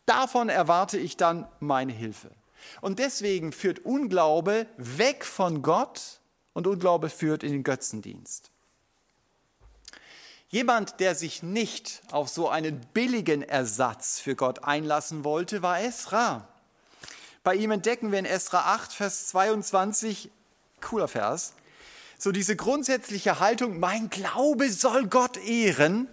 davon 0.04 0.48
erwarte 0.48 0.98
ich 0.98 1.16
dann 1.16 1.46
meine 1.60 1.92
Hilfe. 1.92 2.32
Und 2.80 2.98
deswegen 2.98 3.52
führt 3.52 3.84
Unglaube 3.84 4.66
weg 4.76 5.24
von 5.24 5.62
Gott 5.62 6.20
und 6.54 6.66
Unglaube 6.66 7.08
führt 7.08 7.44
in 7.44 7.52
den 7.52 7.62
Götzendienst. 7.62 8.50
Jemand, 10.56 11.00
der 11.00 11.14
sich 11.14 11.42
nicht 11.42 12.00
auf 12.10 12.30
so 12.30 12.48
einen 12.48 12.80
billigen 12.94 13.42
Ersatz 13.42 14.20
für 14.20 14.34
Gott 14.34 14.64
einlassen 14.64 15.22
wollte, 15.22 15.60
war 15.60 15.82
Esra. 15.82 16.48
Bei 17.44 17.54
ihm 17.54 17.72
entdecken 17.72 18.10
wir 18.10 18.18
in 18.18 18.24
Esra 18.24 18.74
8, 18.74 18.90
Vers 18.90 19.26
22, 19.28 20.30
cooler 20.80 21.08
Vers, 21.08 21.52
so 22.16 22.32
diese 22.32 22.56
grundsätzliche 22.56 23.38
Haltung, 23.38 23.78
mein 23.80 24.08
Glaube 24.08 24.70
soll 24.70 25.08
Gott 25.08 25.36
ehren. 25.36 26.08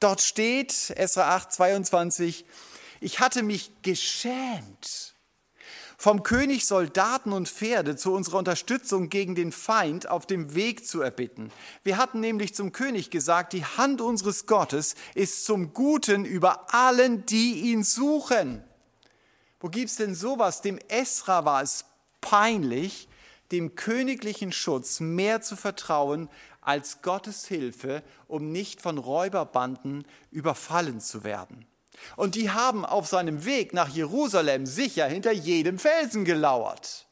Dort 0.00 0.20
steht, 0.20 0.90
Esra 0.96 1.36
8, 1.36 1.52
22, 1.52 2.44
ich 2.98 3.20
hatte 3.20 3.44
mich 3.44 3.70
geschämt 3.82 5.14
vom 5.98 6.22
König 6.22 6.66
Soldaten 6.66 7.32
und 7.32 7.48
Pferde 7.48 7.96
zu 7.96 8.12
unserer 8.12 8.38
Unterstützung 8.38 9.08
gegen 9.08 9.34
den 9.34 9.52
Feind 9.52 10.08
auf 10.08 10.26
dem 10.26 10.54
Weg 10.54 10.86
zu 10.86 11.00
erbitten. 11.00 11.50
Wir 11.82 11.96
hatten 11.96 12.20
nämlich 12.20 12.54
zum 12.54 12.72
König 12.72 13.10
gesagt, 13.10 13.52
die 13.52 13.64
Hand 13.64 14.00
unseres 14.00 14.46
Gottes 14.46 14.94
ist 15.14 15.44
zum 15.44 15.72
Guten 15.72 16.24
über 16.24 16.74
allen, 16.74 17.24
die 17.26 17.70
ihn 17.70 17.82
suchen. 17.82 18.62
Wo 19.60 19.68
gibt's 19.68 19.96
denn 19.96 20.14
sowas? 20.14 20.60
Dem 20.60 20.78
Esra 20.88 21.44
war 21.44 21.62
es 21.62 21.86
peinlich, 22.20 23.08
dem 23.52 23.74
königlichen 23.74 24.52
Schutz 24.52 25.00
mehr 25.00 25.40
zu 25.40 25.56
vertrauen 25.56 26.28
als 26.60 27.00
Gottes 27.00 27.46
Hilfe, 27.46 28.02
um 28.26 28.50
nicht 28.50 28.82
von 28.82 28.98
Räuberbanden 28.98 30.04
überfallen 30.30 31.00
zu 31.00 31.24
werden. 31.24 31.64
Und 32.16 32.34
die 32.34 32.50
haben 32.50 32.84
auf 32.84 33.06
seinem 33.06 33.44
Weg 33.44 33.72
nach 33.72 33.88
Jerusalem 33.88 34.66
sicher 34.66 35.06
hinter 35.06 35.32
jedem 35.32 35.78
Felsen 35.78 36.24
gelauert. 36.24 37.06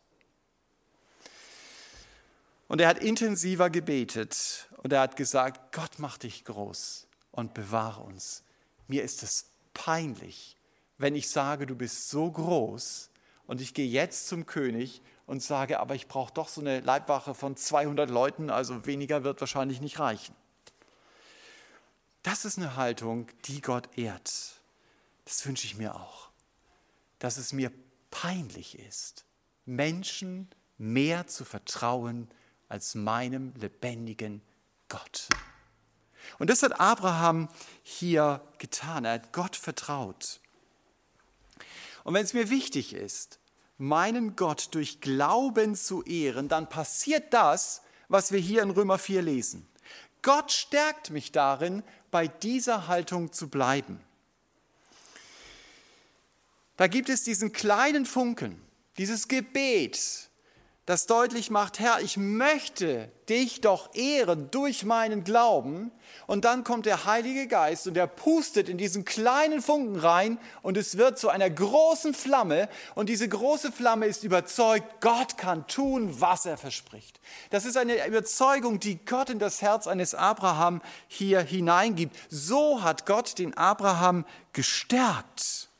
Und 2.69 2.81
er 2.81 2.89
hat 2.89 2.99
intensiver 2.99 3.71
gebetet 3.71 4.69
und 4.79 4.93
er 4.93 5.01
hat 5.01 5.17
gesagt, 5.17 5.73
Gott 5.75 5.99
mach 5.99 6.19
dich 6.19 6.45
groß 6.45 7.07
und 7.31 7.55
bewahre 7.55 8.03
uns. 8.03 8.43
Mir 8.89 9.03
ist 9.03 9.23
es 9.23 9.47
peinlich, 9.75 10.57
wenn 10.99 11.15
ich 11.15 11.29
sage, 11.29 11.67
du 11.67 11.75
bist 11.75 12.09
so 12.09 12.31
groß 12.31 13.11
und 13.47 13.61
ich 13.61 13.75
gehe 13.75 13.87
jetzt 13.87 14.29
zum 14.29 14.47
König 14.47 15.03
und 15.27 15.43
sage, 15.43 15.81
aber 15.81 15.95
ich 15.95 16.09
brauche 16.09 16.33
doch 16.33 16.49
so 16.49 16.61
eine 16.61 16.81
Leibwache 16.81 17.35
von 17.35 17.57
200 17.57 18.11
Leuten, 18.11 18.51
also 18.51 18.87
weniger 18.87 19.25
wird 19.25 19.41
wahrscheinlich 19.41 19.81
nicht 19.81 19.99
reichen. 19.99 20.35
Das 22.23 22.45
ist 22.45 22.59
eine 22.59 22.77
Haltung, 22.77 23.29
die 23.45 23.61
Gott 23.61 23.99
ehrt. 23.99 24.54
Das 25.25 25.47
wünsche 25.47 25.67
ich 25.67 25.77
mir 25.77 25.95
auch, 25.95 26.31
dass 27.19 27.37
es 27.37 27.53
mir 27.53 27.73
peinlich 28.11 28.79
ist, 28.79 29.25
Menschen 29.65 30.49
mehr 30.77 31.27
zu 31.27 31.45
vertrauen 31.45 32.29
als 32.69 32.95
meinem 32.95 33.55
lebendigen 33.57 34.43
Gott. 34.89 35.29
Und 36.39 36.51
das 36.51 36.63
hat 36.63 36.81
Abraham 36.81 37.49
hier 37.83 38.41
getan. 38.59 39.05
Er 39.05 39.15
hat 39.15 39.33
Gott 39.33 39.57
vertraut. 39.57 40.41
Und 42.03 42.15
wenn 42.15 42.25
es 42.25 42.35
mir 42.35 42.51
wichtig 42.51 42.93
ist, 42.93 43.39
meinen 43.79 44.37
Gott 44.37 44.69
durch 44.75 45.01
Glauben 45.01 45.75
zu 45.75 46.03
ehren, 46.03 46.49
dann 46.49 46.69
passiert 46.69 47.33
das, 47.33 47.83
was 48.09 48.33
wir 48.33 48.39
hier 48.39 48.63
in 48.63 48.71
Römer 48.71 48.99
4 48.99 49.23
lesen. 49.23 49.69
Gott 50.23 50.53
stärkt 50.53 51.11
mich 51.11 51.33
darin, 51.33 51.83
bei 52.11 52.29
dieser 52.29 52.87
Haltung 52.87 53.33
zu 53.33 53.49
bleiben. 53.49 54.04
Da 56.77 56.87
gibt 56.87 57.09
es 57.09 57.23
diesen 57.23 57.53
kleinen 57.53 58.07
Funken, 58.07 58.61
dieses 58.99 59.29
Gebet, 59.29 60.31
das 60.87 61.07
deutlich 61.07 61.51
macht, 61.51 61.79
Herr, 61.79 62.01
ich 62.03 62.19
möchte 62.19 63.11
dich 63.31 63.63
doch 63.63 63.95
ehren 63.95 64.51
durch 64.51 64.85
meinen 64.85 65.25
Glauben. 65.25 65.91
Und 66.27 66.45
dann 66.45 66.63
kommt 66.63 66.85
der 66.85 67.07
Heilige 67.07 67.47
Geist 67.47 67.87
und 67.87 67.97
er 67.97 68.07
pustet 68.07 68.69
in 68.69 68.77
diesen 68.77 69.07
kleinen 69.07 69.63
Funken 69.63 69.99
rein 69.99 70.39
und 70.61 70.77
es 70.77 70.99
wird 70.99 71.19
zu 71.19 71.31
einer 71.31 71.49
großen 71.49 72.13
Flamme. 72.13 72.69
Und 72.95 73.09
diese 73.09 73.27
große 73.27 73.73
Flamme 73.73 74.05
ist 74.05 74.25
überzeugt, 74.25 75.01
Gott 75.01 75.39
kann 75.39 75.67
tun, 75.67 76.21
was 76.21 76.45
er 76.45 76.59
verspricht. 76.59 77.19
Das 77.49 77.65
ist 77.65 77.79
eine 77.79 78.07
Überzeugung, 78.07 78.79
die 78.79 79.03
Gott 79.07 79.31
in 79.31 79.39
das 79.39 79.63
Herz 79.63 79.87
eines 79.87 80.15
Abraham 80.15 80.83
hier 81.09 81.41
hineingibt. 81.41 82.15
So 82.29 82.83
hat 82.83 83.07
Gott 83.07 83.39
den 83.39 83.57
Abraham 83.57 84.27
gestärkt. 84.53 85.71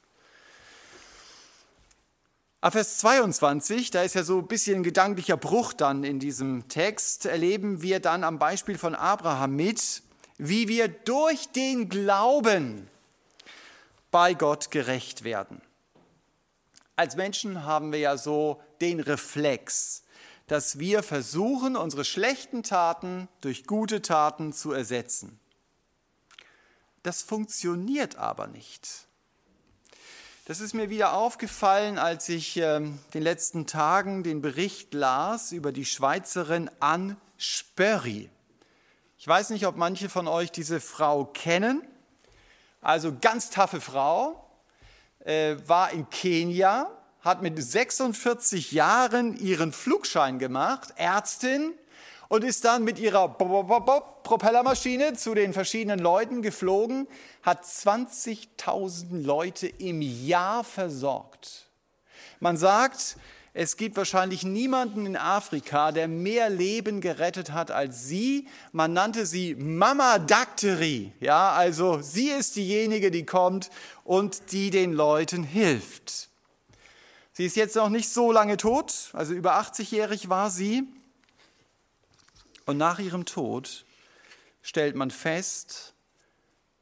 Ab 2.65 2.73
Vers 2.73 2.97
22, 2.97 3.91
da 3.91 4.05
ist 4.05 4.15
ja 4.15 4.23
so 4.23 4.39
ein 4.39 4.47
bisschen 4.47 4.83
gedanklicher 4.83 5.37
Bruch 5.37 5.75
dann 5.75 6.03
in 6.03 6.19
diesem 6.19 6.67
Text, 6.67 7.27
erleben 7.27 7.83
wir 7.83 8.01
dann 8.01 8.25
am 8.25 8.39
Beispiel 8.39 8.79
von 8.79 8.95
Abraham 8.95 9.55
mit, 9.55 10.03
wie 10.39 10.67
wir 10.67 10.89
durch 10.89 11.49
den 11.49 11.91
Glauben 11.91 12.89
bei 14.11 14.33
Gott 14.33 14.71
gerecht 14.71 15.25
werden. 15.25 15.61
Als 16.97 17.17
Menschen 17.17 17.65
haben 17.65 17.93
wir 17.93 17.99
ja 17.99 18.17
so 18.17 18.63
den 18.81 18.99
Reflex, 18.99 20.03
dass 20.47 20.79
wir 20.79 21.03
versuchen, 21.03 21.77
unsere 21.77 22.07
schlechten 22.07 22.63
Taten 22.63 23.29
durch 23.43 23.67
gute 23.67 24.01
Taten 24.01 24.55
zu 24.55 24.73
ersetzen. 24.73 25.39
Das 27.03 27.21
funktioniert 27.21 28.17
aber 28.17 28.47
nicht. 28.47 29.07
Das 30.47 30.61
ist 30.61 30.75
mir 30.75 30.91
wieder 30.91 31.15
aufgefallen, 31.15 31.97
als 31.97 32.29
ich 32.29 32.59
äh, 32.59 32.79
den 33.15 33.23
letzten 33.23 33.67
Tagen 33.67 34.23
den 34.23 34.43
Bericht 34.43 34.93
las 34.93 35.53
über 35.53 35.73
die 35.73 35.87
Schweizerin 35.87 36.71
Anne 36.81 37.17
Spörri. 37.39 38.29
Ich 39.17 39.27
weiß 39.27 39.49
nicht, 39.49 39.67
ob 39.67 39.77
manche 39.77 40.11
von 40.11 40.29
euch 40.29 40.53
diese 40.53 40.81
Frau 40.81 41.25
kennen. 41.25 41.81
Also 42.83 43.17
ganz 43.19 43.49
taffe 43.49 43.81
Frau, 43.81 44.47
äh, 45.21 45.57
war 45.65 45.93
in 45.93 46.11
Kenia, 46.11 46.91
hat 47.21 47.41
mit 47.41 47.59
46 47.59 48.73
Jahren 48.73 49.39
ihren 49.39 49.73
Flugschein 49.73 50.39
gemacht, 50.39 50.93
Ärztin, 50.97 51.73
und 52.35 52.43
ist 52.43 52.65
dann 52.65 52.83
mit 52.83 52.99
ihrer 52.99 53.29
Propellermaschine 53.29 55.13
zu 55.13 55.35
den 55.35 55.53
verschiedenen 55.53 56.01
Leuten 56.01 56.43
geflogen, 56.43 57.07
hat 57.45 57.65
20.000 57.65 59.23
Leute 59.23 59.69
im 59.69 60.03
Jahr 60.03 60.65
versorgt. 60.65 61.69
Man 62.41 62.57
sagt, 62.57 63.19
es 63.53 63.77
gibt 63.77 63.97
wahrscheinlich 63.97 64.43
niemanden 64.43 65.07
in 65.07 65.17
Afrika, 65.17 65.93
der 65.93 66.09
mehr 66.09 66.51
Leben 66.51 67.01
gerettet 67.01 67.53
hat 67.53 67.71
als 67.71 68.09
sie. 68.09 68.49
Man 68.73 68.93
nannte 68.93 69.27
sie 69.27 69.55
Mama 69.55 70.19
Dakteri. 70.19 71.13
Ja, 71.21 71.53
also 71.53 72.03
sie 72.03 72.31
ist 72.31 72.57
diejenige, 72.57 73.13
die 73.13 73.25
kommt 73.25 73.71
und 74.03 74.51
die 74.51 74.71
den 74.71 74.93
Leuten 74.93 75.45
hilft. 75.45 76.31
Sie 77.33 77.47
ist 77.47 77.55
jetzt 77.55 77.77
noch 77.77 77.91
nicht 77.91 78.09
so 78.09 78.33
lange 78.33 78.57
tot, 78.57 79.11
also 79.13 79.35
über 79.35 79.61
80-jährig 79.61 80.29
war 80.29 80.51
sie. 80.51 80.83
Und 82.67 82.77
nach 82.77 82.99
ihrem 82.99 83.25
Tod 83.27 83.85
stellt 84.63 84.97
man 84.97 85.11
fest, 85.11 85.95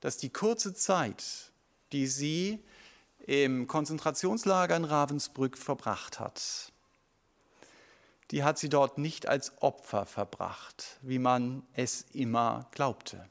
dass 0.00 0.16
die 0.16 0.30
kurze 0.30 0.74
Zeit, 0.74 1.52
die 1.92 2.06
sie 2.06 2.62
im 3.26 3.66
Konzentrationslager 3.66 4.76
in 4.76 4.84
Ravensbrück 4.84 5.56
verbracht 5.56 6.18
hat, 6.18 6.72
die 8.30 8.42
hat 8.44 8.58
sie 8.58 8.68
dort 8.68 8.98
nicht 8.98 9.28
als 9.28 9.60
Opfer 9.62 10.06
verbracht, 10.06 10.98
wie 11.02 11.18
man 11.18 11.62
es 11.74 12.06
immer 12.12 12.66
glaubte, 12.72 13.28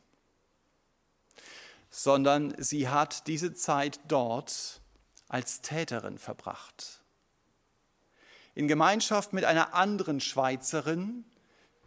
sondern 1.90 2.54
sie 2.58 2.88
hat 2.88 3.28
diese 3.28 3.54
Zeit 3.54 4.00
dort 4.08 4.80
als 5.28 5.62
Täterin 5.62 6.20
verbracht. 6.20 7.02
In 8.54 8.68
Gemeinschaft 8.68 9.34
mit 9.34 9.44
einer 9.44 9.74
anderen 9.74 10.20
Schweizerin, 10.20 11.26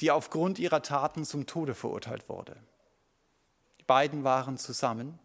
die 0.00 0.10
aufgrund 0.10 0.58
ihrer 0.58 0.82
Taten 0.82 1.24
zum 1.24 1.46
Tode 1.46 1.74
verurteilt 1.74 2.28
wurde. 2.28 2.56
Die 3.80 3.84
beiden 3.84 4.24
waren 4.24 4.58
zusammen, 4.58 5.18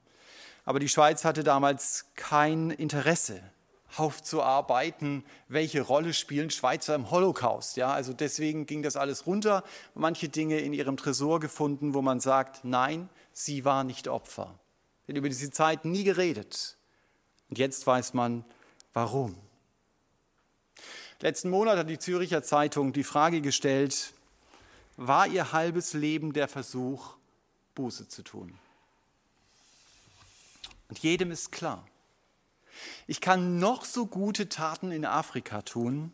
aber 0.65 0.79
die 0.79 0.89
Schweiz 0.89 1.25
hatte 1.25 1.43
damals 1.43 2.05
kein 2.15 2.69
Interesse 2.69 3.41
aufzuarbeiten, 3.95 5.23
welche 5.47 5.81
Rolle 5.81 6.13
spielen 6.13 6.51
Schweizer 6.51 6.95
im 6.95 7.09
Holocaust. 7.09 7.77
Ja, 7.77 7.91
also 7.91 8.13
deswegen 8.13 8.65
ging 8.65 8.83
das 8.83 8.95
alles 8.95 9.25
runter. 9.25 9.63
Manche 9.95 10.29
Dinge 10.29 10.59
in 10.59 10.73
ihrem 10.73 10.97
Tresor 10.97 11.39
gefunden, 11.39 11.93
wo 11.93 12.01
man 12.01 12.19
sagt, 12.19 12.63
nein, 12.63 13.09
sie 13.33 13.65
war 13.65 13.83
nicht 13.83 14.07
Opfer. 14.07 14.59
Denn 15.07 15.15
über 15.15 15.29
diese 15.29 15.49
Zeit 15.49 15.85
nie 15.85 16.03
geredet. 16.03 16.77
Und 17.49 17.57
jetzt 17.57 17.87
weiß 17.87 18.13
man, 18.13 18.45
warum. 18.93 19.35
Letzten 21.21 21.49
Monat 21.49 21.77
hat 21.77 21.89
die 21.89 21.99
Züricher 21.99 22.43
Zeitung 22.43 22.93
die 22.93 23.03
Frage 23.03 23.41
gestellt, 23.41 24.13
war 24.99 25.27
ihr 25.27 25.53
halbes 25.53 25.93
Leben 25.93 26.33
der 26.33 26.49
Versuch, 26.49 27.15
Buße 27.73 28.09
zu 28.09 28.21
tun. 28.21 28.59
Und 30.89 30.99
jedem 30.99 31.31
ist 31.31 31.53
klar, 31.53 31.87
ich 33.07 33.21
kann 33.21 33.59
noch 33.59 33.85
so 33.85 34.05
gute 34.05 34.49
Taten 34.49 34.91
in 34.91 35.05
Afrika 35.05 35.61
tun, 35.61 36.11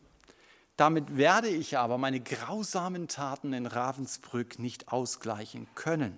damit 0.78 1.18
werde 1.18 1.48
ich 1.48 1.80
aber 1.80 1.98
meine 1.98 2.20
grausamen 2.20 3.08
Taten 3.08 3.54
in 3.54 3.66
Ravensbrück 3.66 4.60
nicht 4.60 4.92
ausgleichen 4.92 5.68
können. 5.74 6.16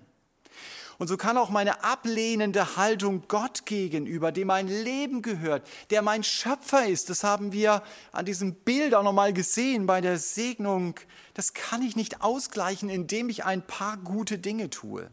Und 0.98 1.06
so 1.06 1.16
kann 1.16 1.36
auch 1.36 1.48
meine 1.48 1.84
ablehnende 1.84 2.76
Haltung 2.76 3.22
Gott 3.28 3.66
gegenüber, 3.66 4.32
dem 4.32 4.48
mein 4.48 4.66
Leben 4.66 5.22
gehört, 5.22 5.66
der 5.90 6.02
mein 6.02 6.24
Schöpfer 6.24 6.86
ist, 6.86 7.08
das 7.08 7.22
haben 7.22 7.52
wir 7.52 7.84
an 8.10 8.26
diesem 8.26 8.54
Bild 8.54 8.94
auch 8.94 9.04
nochmal 9.04 9.32
gesehen 9.32 9.86
bei 9.86 10.00
der 10.00 10.18
Segnung, 10.18 10.94
das 11.34 11.54
kann 11.54 11.82
ich 11.82 11.94
nicht 11.94 12.20
ausgleichen, 12.22 12.90
indem 12.90 13.28
ich 13.28 13.44
ein 13.44 13.64
paar 13.64 13.96
gute 13.96 14.38
Dinge 14.38 14.70
tue. 14.70 15.08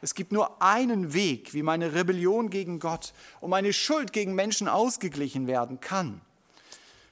Es 0.00 0.14
gibt 0.14 0.32
nur 0.32 0.62
einen 0.62 1.12
Weg, 1.12 1.54
wie 1.54 1.62
meine 1.62 1.94
Rebellion 1.94 2.50
gegen 2.50 2.80
Gott 2.80 3.12
und 3.40 3.50
meine 3.50 3.72
Schuld 3.72 4.12
gegen 4.12 4.34
Menschen 4.34 4.68
ausgeglichen 4.68 5.46
werden 5.46 5.80
kann. 5.80 6.20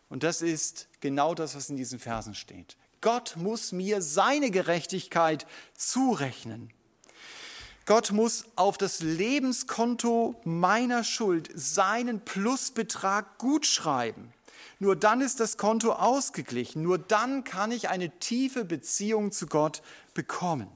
Und 0.09 0.23
das 0.23 0.43
ist 0.43 0.89
genau 1.01 1.35
das, 1.35 1.57
was 1.57 1.69
in 1.69 1.77
diesen 1.77 1.99
Versen 1.99 2.35
steht. 2.35 2.77
Gott 3.01 3.37
muss 3.37 3.73
mir 3.73 4.03
seine 4.03 4.51
Gerechtigkeit 4.51 5.47
zurechnen. 5.75 6.73
Gott 7.87 8.11
muss 8.11 8.47
auf 8.57 8.79
das 8.79 8.99
Lebenskonto 8.99 10.35
meiner 10.43 11.05
Schuld 11.05 11.49
seinen 11.55 12.21
Plusbetrag 12.21 13.39
gutschreiben. 13.39 14.33
Nur 14.81 14.97
dann 14.97 15.21
ist 15.21 15.39
das 15.39 15.57
Konto 15.57 15.93
ausgeglichen. 15.93 16.83
Nur 16.83 16.99
dann 16.99 17.45
kann 17.45 17.71
ich 17.71 17.89
eine 17.89 18.11
tiefe 18.19 18.65
Beziehung 18.65 19.31
zu 19.31 19.47
Gott 19.47 19.83
bekommen. 20.15 20.69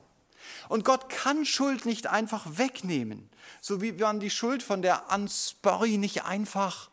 Und 0.69 0.85
Gott 0.85 1.09
kann 1.09 1.45
Schuld 1.45 1.85
nicht 1.85 2.07
einfach 2.07 2.47
wegnehmen, 2.59 3.29
so 3.61 3.83
wie 3.83 3.93
man 3.93 4.21
die 4.21 4.31
Schuld 4.31 4.63
von 4.63 4.81
der 4.81 5.11
Ansbury 5.11 5.99
nicht 5.99 6.25
einfach 6.25 6.91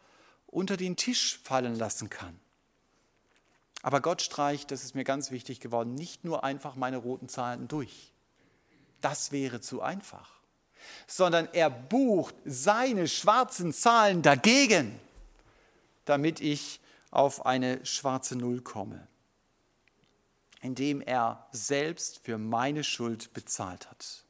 unter 0.48 0.78
den 0.78 0.96
Tisch 0.96 1.40
fallen 1.44 1.76
lassen 1.76 2.10
kann. 2.10 2.40
Aber 3.84 4.02
Gott 4.02 4.24
streicht, 4.24 4.72
das 4.72 4.84
ist 4.84 4.96
mir 4.96 5.04
ganz 5.04 5.30
wichtig 5.30 5.60
geworden, 5.60 5.94
nicht 5.94 6.26
nur 6.26 6.44
einfach 6.44 6.76
meine 6.76 6.98
roten 6.98 7.30
Zahlen 7.30 7.68
durch 7.68 8.12
das 9.02 9.32
wäre 9.32 9.62
zu 9.62 9.82
einfach. 9.82 10.32
Sondern 11.08 11.48
er 11.54 11.70
bucht 11.70 12.36
seine 12.46 13.08
schwarzen 13.08 13.74
Zahlen 13.74 14.22
dagegen, 14.22 15.00
damit 16.06 16.40
ich 16.40 16.80
auf 17.12 17.46
eine 17.46 17.86
schwarze 17.86 18.36
Null 18.36 18.62
komme, 18.62 19.08
indem 20.62 21.02
er 21.02 21.48
selbst 21.52 22.20
für 22.24 22.38
meine 22.38 22.84
Schuld 22.84 23.34
bezahlt 23.34 23.90
hat. 23.90 24.24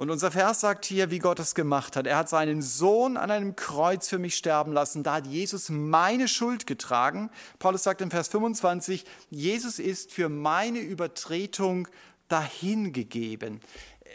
Und 0.00 0.08
unser 0.08 0.30
Vers 0.30 0.60
sagt 0.60 0.86
hier, 0.86 1.10
wie 1.10 1.18
Gott 1.18 1.38
es 1.40 1.54
gemacht 1.54 1.94
hat. 1.94 2.06
Er 2.06 2.16
hat 2.16 2.30
seinen 2.30 2.62
Sohn 2.62 3.18
an 3.18 3.30
einem 3.30 3.54
Kreuz 3.54 4.08
für 4.08 4.16
mich 4.18 4.34
sterben 4.34 4.72
lassen. 4.72 5.02
Da 5.02 5.16
hat 5.16 5.26
Jesus 5.26 5.68
meine 5.68 6.26
Schuld 6.26 6.66
getragen. 6.66 7.28
Paulus 7.58 7.82
sagt 7.82 8.00
im 8.00 8.10
Vers 8.10 8.28
25, 8.28 9.04
Jesus 9.28 9.78
ist 9.78 10.10
für 10.10 10.30
meine 10.30 10.78
Übertretung 10.78 11.86
dahingegeben. 12.30 13.60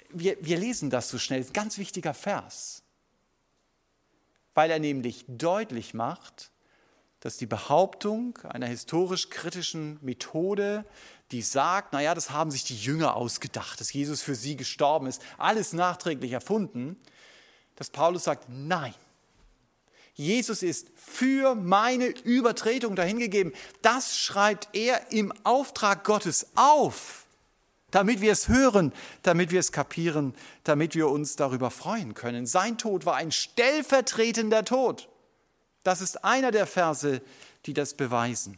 Wir, 0.10 0.38
wir 0.41 0.58
lesen 0.58 0.89
das 0.89 1.10
so 1.10 1.17
schnell, 1.17 1.39
das 1.39 1.47
ist 1.47 1.51
ein 1.51 1.62
ganz 1.62 1.78
wichtiger 1.78 2.13
Vers, 2.13 2.84
weil 4.54 4.71
er 4.71 4.80
nämlich 4.80 5.25
deutlich 5.28 5.93
macht, 5.93 6.51
dass 7.19 7.38
die 7.38 7.47
Behauptung 7.47 8.38
einer 8.43 8.67
historisch-kritischen 8.67 9.97
Methode, 10.01 10.86
die 11.32 11.41
sagt, 11.41 11.91
naja, 11.91 12.13
das 12.13 12.30
haben 12.30 12.51
sich 12.51 12.63
die 12.63 12.78
Jünger 12.78 13.15
ausgedacht, 13.15 13.80
dass 13.80 13.91
Jesus 13.91 14.21
für 14.21 14.36
sie 14.36 14.56
gestorben 14.56 15.08
ist, 15.08 15.21
alles 15.38 15.73
nachträglich 15.73 16.32
erfunden, 16.32 16.97
dass 17.75 17.89
Paulus 17.89 18.25
sagt, 18.25 18.45
nein, 18.47 18.93
Jesus 20.13 20.63
ist 20.63 20.88
für 20.95 21.56
meine 21.56 22.08
Übertretung 22.08 22.95
dahingegeben. 22.95 23.54
Das 23.82 24.17
schreibt 24.17 24.69
er 24.73 25.12
im 25.12 25.34
Auftrag 25.43 26.06
Gottes 26.06 26.47
auf, 26.56 27.24
damit 27.91 28.21
wir 28.21 28.32
es 28.32 28.48
hören, 28.48 28.93
damit 29.24 29.52
wir 29.52 29.60
es 29.60 29.71
kapieren, 29.71 30.34
damit 30.63 30.95
wir 30.95 31.10
uns 31.10 31.36
darüber 31.36 31.71
freuen 31.71 32.13
können. 32.13 32.45
Sein 32.45 32.78
Tod 32.78 33.06
war 33.06 33.15
ein 33.15 33.32
stellvertretender 33.32 34.65
Tod. 34.65 35.10
Das 35.84 36.02
ist 36.02 36.24
einer 36.24 36.52
der 36.52 36.65
Verse, 36.65 37.21
die 37.65 37.74
das 37.74 37.93
beweisen. 37.93 38.58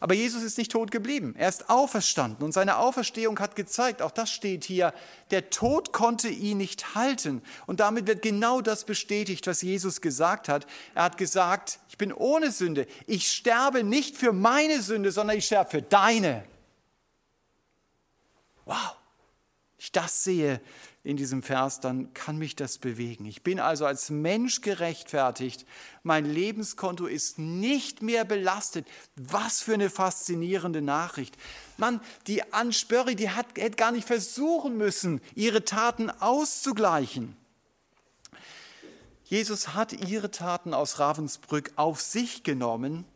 Aber 0.00 0.14
Jesus 0.14 0.42
ist 0.42 0.58
nicht 0.58 0.72
tot 0.72 0.90
geblieben. 0.90 1.34
Er 1.36 1.48
ist 1.48 1.68
auferstanden 1.68 2.44
und 2.44 2.52
seine 2.52 2.78
Auferstehung 2.78 3.38
hat 3.38 3.56
gezeigt, 3.56 4.02
auch 4.02 4.10
das 4.10 4.30
steht 4.30 4.64
hier, 4.64 4.94
der 5.30 5.50
Tod 5.50 5.92
konnte 5.92 6.28
ihn 6.28 6.58
nicht 6.58 6.94
halten. 6.94 7.42
Und 7.66 7.80
damit 7.80 8.06
wird 8.06 8.22
genau 8.22 8.60
das 8.60 8.84
bestätigt, 8.84 9.46
was 9.46 9.62
Jesus 9.62 10.00
gesagt 10.00 10.48
hat. 10.48 10.66
Er 10.94 11.04
hat 11.04 11.18
gesagt, 11.18 11.80
ich 11.88 11.98
bin 11.98 12.12
ohne 12.12 12.50
Sünde. 12.50 12.86
Ich 13.06 13.30
sterbe 13.30 13.82
nicht 13.82 14.16
für 14.16 14.32
meine 14.32 14.80
Sünde, 14.80 15.12
sondern 15.12 15.36
ich 15.36 15.46
sterbe 15.46 15.70
für 15.70 15.82
deine. 15.82 16.44
Wow, 18.68 18.96
ich 19.78 19.92
das 19.92 20.24
sehe, 20.24 20.60
in 21.02 21.16
diesem 21.16 21.42
Vers, 21.42 21.80
dann 21.80 22.12
kann 22.12 22.36
mich 22.36 22.54
das 22.54 22.76
bewegen. 22.76 23.24
Ich 23.24 23.42
bin 23.42 23.60
also 23.60 23.86
als 23.86 24.10
Mensch 24.10 24.60
gerechtfertigt. 24.60 25.64
Mein 26.02 26.26
Lebenskonto 26.26 27.06
ist 27.06 27.38
nicht 27.38 28.02
mehr 28.02 28.26
belastet. 28.26 28.86
Was 29.16 29.62
für 29.62 29.72
eine 29.72 29.88
faszinierende 29.88 30.82
Nachricht. 30.82 31.34
Mann, 31.78 32.02
die 32.26 32.52
Anspörri, 32.52 33.16
die 33.16 33.30
hat, 33.30 33.46
hätte 33.56 33.76
gar 33.76 33.90
nicht 33.90 34.06
versuchen 34.06 34.76
müssen, 34.76 35.22
ihre 35.34 35.64
Taten 35.64 36.10
auszugleichen. 36.10 37.34
Jesus 39.24 39.74
hat 39.74 39.94
ihre 39.94 40.30
Taten 40.30 40.74
aus 40.74 40.98
Ravensbrück 40.98 41.72
auf 41.76 42.02
sich 42.02 42.42
genommen 42.42 43.06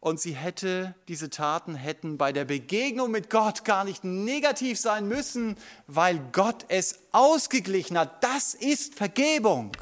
und 0.00 0.20
sie 0.20 0.34
hätte, 0.34 0.94
diese 1.08 1.30
Taten 1.30 1.74
hätten 1.74 2.18
bei 2.18 2.32
der 2.32 2.44
Begegnung 2.44 3.10
mit 3.10 3.30
Gott 3.30 3.64
gar 3.64 3.84
nicht 3.84 4.04
negativ 4.04 4.78
sein 4.78 5.08
müssen, 5.08 5.56
weil 5.86 6.18
Gott 6.32 6.66
es 6.68 7.00
ausgeglichen 7.12 7.98
hat. 7.98 8.22
Das 8.22 8.54
ist 8.54 8.94
Vergebung. 8.94 9.72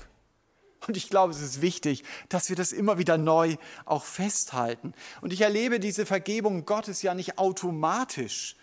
Und 0.87 0.97
ich 0.97 1.09
glaube, 1.09 1.33
es 1.33 1.41
ist 1.41 1.63
wichtig, 1.63 2.05
dass 2.29 2.49
wir 2.49 2.57
das 2.57 2.73
immer 2.73 2.99
wieder 2.99 3.19
neu 3.19 3.57
auch 3.87 4.05
festhalten. 4.05 4.93
Und 5.21 5.33
ich 5.33 5.41
erlebe 5.41 5.81
diese 5.81 6.07
Vergebung 6.07 6.67
Gottes 6.67 7.03
ja 7.03 7.15
nicht 7.15 7.39
automatisch. 7.39 8.57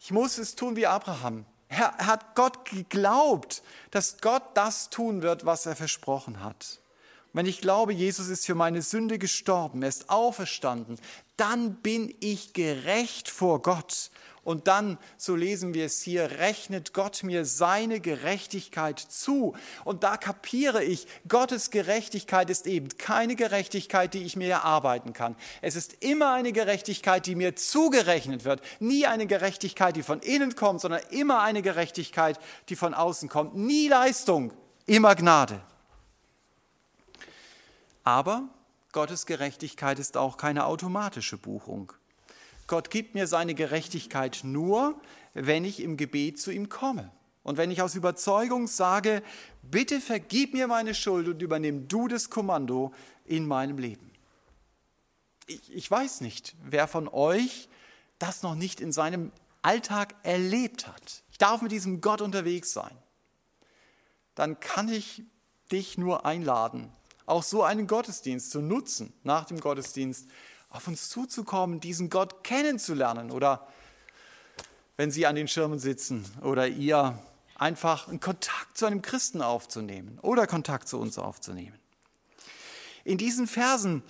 Ich 0.00 0.10
muss 0.10 0.38
es 0.38 0.56
tun 0.56 0.76
wie 0.76 0.86
Abraham. 0.86 1.46
Er 1.68 1.96
hat 1.98 2.34
Gott 2.34 2.66
geglaubt, 2.66 3.62
dass 3.90 4.18
Gott 4.20 4.42
das 4.54 4.90
tun 4.90 5.22
wird, 5.22 5.46
was 5.46 5.66
er 5.66 5.76
versprochen 5.76 6.42
hat 6.42 6.80
wenn 7.34 7.46
ich 7.46 7.60
glaube, 7.60 7.92
Jesus 7.92 8.28
ist 8.28 8.46
für 8.46 8.54
meine 8.54 8.80
Sünde 8.80 9.18
gestorben, 9.18 9.82
er 9.82 9.88
ist 9.88 10.08
auferstanden, 10.08 10.98
dann 11.36 11.74
bin 11.74 12.14
ich 12.20 12.52
gerecht 12.52 13.28
vor 13.28 13.60
Gott. 13.60 14.10
Und 14.44 14.68
dann, 14.68 14.98
so 15.16 15.34
lesen 15.34 15.74
wir 15.74 15.86
es 15.86 16.02
hier, 16.02 16.30
rechnet 16.32 16.92
Gott 16.92 17.22
mir 17.22 17.44
seine 17.44 17.98
Gerechtigkeit 17.98 19.00
zu. 19.00 19.54
Und 19.84 20.04
da 20.04 20.16
kapiere 20.16 20.84
ich, 20.84 21.06
Gottes 21.26 21.70
Gerechtigkeit 21.70 22.50
ist 22.50 22.66
eben 22.66 22.88
keine 22.98 23.36
Gerechtigkeit, 23.36 24.14
die 24.14 24.22
ich 24.22 24.36
mir 24.36 24.50
erarbeiten 24.50 25.14
kann. 25.14 25.34
Es 25.62 25.76
ist 25.76 26.04
immer 26.04 26.34
eine 26.34 26.52
Gerechtigkeit, 26.52 27.26
die 27.26 27.34
mir 27.34 27.56
zugerechnet 27.56 28.44
wird. 28.44 28.60
Nie 28.80 29.06
eine 29.06 29.26
Gerechtigkeit, 29.26 29.96
die 29.96 30.02
von 30.02 30.20
innen 30.20 30.54
kommt, 30.54 30.82
sondern 30.82 31.00
immer 31.10 31.40
eine 31.40 31.62
Gerechtigkeit, 31.62 32.38
die 32.68 32.76
von 32.76 32.94
außen 32.94 33.28
kommt. 33.28 33.56
Nie 33.56 33.88
Leistung, 33.88 34.52
immer 34.86 35.14
Gnade. 35.14 35.60
Aber 38.04 38.48
Gottes 38.92 39.26
Gerechtigkeit 39.26 39.98
ist 39.98 40.16
auch 40.16 40.36
keine 40.36 40.66
automatische 40.66 41.36
Buchung. 41.36 41.92
Gott 42.66 42.90
gibt 42.90 43.14
mir 43.14 43.26
seine 43.26 43.54
Gerechtigkeit 43.54 44.40
nur, 44.44 45.00
wenn 45.34 45.64
ich 45.64 45.80
im 45.80 45.96
Gebet 45.96 46.40
zu 46.40 46.50
ihm 46.50 46.68
komme. 46.68 47.10
Und 47.42 47.58
wenn 47.58 47.70
ich 47.70 47.82
aus 47.82 47.94
Überzeugung 47.94 48.68
sage, 48.68 49.22
bitte 49.62 50.00
vergib 50.00 50.54
mir 50.54 50.66
meine 50.66 50.94
Schuld 50.94 51.28
und 51.28 51.42
übernimm 51.42 51.88
du 51.88 52.08
das 52.08 52.30
Kommando 52.30 52.94
in 53.24 53.46
meinem 53.46 53.78
Leben. 53.78 54.10
Ich, 55.46 55.74
ich 55.74 55.90
weiß 55.90 56.22
nicht, 56.22 56.54
wer 56.64 56.88
von 56.88 57.08
euch 57.08 57.68
das 58.18 58.42
noch 58.42 58.54
nicht 58.54 58.80
in 58.80 58.92
seinem 58.92 59.30
Alltag 59.60 60.14
erlebt 60.22 60.86
hat. 60.86 61.22
Ich 61.30 61.38
darf 61.38 61.60
mit 61.60 61.72
diesem 61.72 62.00
Gott 62.00 62.22
unterwegs 62.22 62.72
sein. 62.72 62.96
Dann 64.34 64.58
kann 64.60 64.88
ich 64.88 65.22
dich 65.70 65.98
nur 65.98 66.24
einladen, 66.24 66.90
auch 67.26 67.42
so 67.42 67.62
einen 67.62 67.86
Gottesdienst 67.86 68.50
zu 68.50 68.60
nutzen, 68.60 69.12
nach 69.22 69.44
dem 69.44 69.60
Gottesdienst 69.60 70.28
auf 70.70 70.88
uns 70.88 71.08
zuzukommen, 71.08 71.80
diesen 71.80 72.10
Gott 72.10 72.44
kennenzulernen 72.44 73.30
oder 73.30 73.66
wenn 74.96 75.10
Sie 75.10 75.26
an 75.26 75.34
den 75.34 75.48
Schirmen 75.48 75.78
sitzen 75.78 76.24
oder 76.42 76.68
ihr 76.68 77.18
einfach 77.56 78.08
einen 78.08 78.20
Kontakt 78.20 78.76
zu 78.76 78.86
einem 78.86 79.02
Christen 79.02 79.42
aufzunehmen 79.42 80.18
oder 80.22 80.46
Kontakt 80.46 80.88
zu 80.88 80.98
uns 80.98 81.18
aufzunehmen. 81.18 81.78
In 83.04 83.18
diesen 83.18 83.46
Versen 83.46 84.02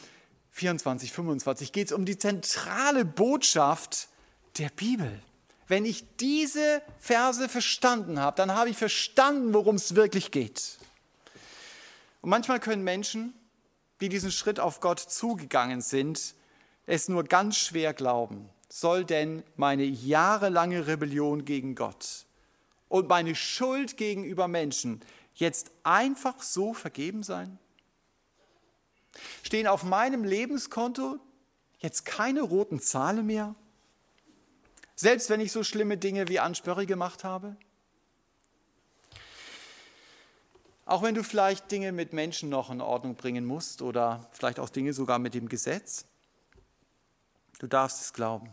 24, 0.52 1.12
25 1.12 1.72
geht 1.72 1.88
es 1.88 1.92
um 1.92 2.04
die 2.04 2.18
zentrale 2.18 3.04
Botschaft 3.04 4.08
der 4.58 4.70
Bibel. 4.70 5.20
Wenn 5.66 5.84
ich 5.84 6.04
diese 6.18 6.82
Verse 6.98 7.48
verstanden 7.48 8.20
habe, 8.20 8.36
dann 8.36 8.52
habe 8.52 8.70
ich 8.70 8.76
verstanden, 8.76 9.52
worum 9.52 9.76
es 9.76 9.94
wirklich 9.94 10.30
geht. 10.30 10.78
Und 12.24 12.30
manchmal 12.30 12.58
können 12.58 12.84
Menschen, 12.84 13.34
die 14.00 14.08
diesen 14.08 14.32
Schritt 14.32 14.58
auf 14.58 14.80
Gott 14.80 14.98
zugegangen 14.98 15.82
sind, 15.82 16.34
es 16.86 17.10
nur 17.10 17.24
ganz 17.24 17.58
schwer 17.58 17.92
glauben. 17.92 18.48
Soll 18.70 19.04
denn 19.04 19.42
meine 19.56 19.84
jahrelange 19.84 20.86
Rebellion 20.86 21.44
gegen 21.44 21.74
Gott 21.74 22.24
und 22.88 23.10
meine 23.10 23.34
Schuld 23.34 23.98
gegenüber 23.98 24.48
Menschen 24.48 25.02
jetzt 25.34 25.70
einfach 25.82 26.42
so 26.42 26.72
vergeben 26.72 27.22
sein? 27.22 27.58
Stehen 29.42 29.66
auf 29.66 29.84
meinem 29.84 30.24
Lebenskonto 30.24 31.18
jetzt 31.80 32.06
keine 32.06 32.40
roten 32.40 32.80
Zahlen 32.80 33.26
mehr? 33.26 33.54
Selbst 34.96 35.28
wenn 35.28 35.40
ich 35.40 35.52
so 35.52 35.62
schlimme 35.62 35.98
Dinge 35.98 36.28
wie 36.28 36.40
Ansperre 36.40 36.86
gemacht 36.86 37.22
habe? 37.22 37.54
Auch 40.86 41.02
wenn 41.02 41.14
du 41.14 41.24
vielleicht 41.24 41.70
Dinge 41.70 41.92
mit 41.92 42.12
Menschen 42.12 42.50
noch 42.50 42.70
in 42.70 42.80
Ordnung 42.80 43.14
bringen 43.14 43.46
musst 43.46 43.80
oder 43.80 44.28
vielleicht 44.32 44.60
auch 44.60 44.68
Dinge 44.68 44.92
sogar 44.92 45.18
mit 45.18 45.34
dem 45.34 45.48
Gesetz, 45.48 46.04
du 47.58 47.66
darfst 47.66 48.02
es 48.02 48.12
glauben. 48.12 48.50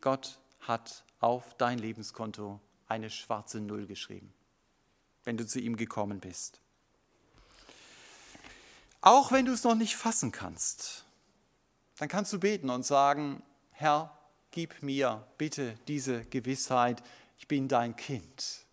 Gott 0.00 0.38
hat 0.60 1.04
auf 1.18 1.54
dein 1.56 1.78
Lebenskonto 1.78 2.60
eine 2.88 3.08
schwarze 3.08 3.60
Null 3.60 3.86
geschrieben, 3.86 4.32
wenn 5.24 5.36
du 5.36 5.46
zu 5.46 5.60
ihm 5.60 5.76
gekommen 5.76 6.20
bist. 6.20 6.60
Auch 9.00 9.32
wenn 9.32 9.46
du 9.46 9.52
es 9.52 9.64
noch 9.64 9.74
nicht 9.74 9.96
fassen 9.96 10.32
kannst, 10.32 11.06
dann 11.96 12.08
kannst 12.08 12.32
du 12.32 12.40
beten 12.40 12.68
und 12.68 12.84
sagen, 12.84 13.42
Herr, 13.70 14.18
gib 14.50 14.82
mir 14.82 15.26
bitte 15.38 15.78
diese 15.88 16.24
Gewissheit, 16.26 17.02
ich 17.38 17.48
bin 17.48 17.68
dein 17.68 17.96
Kind. 17.96 18.66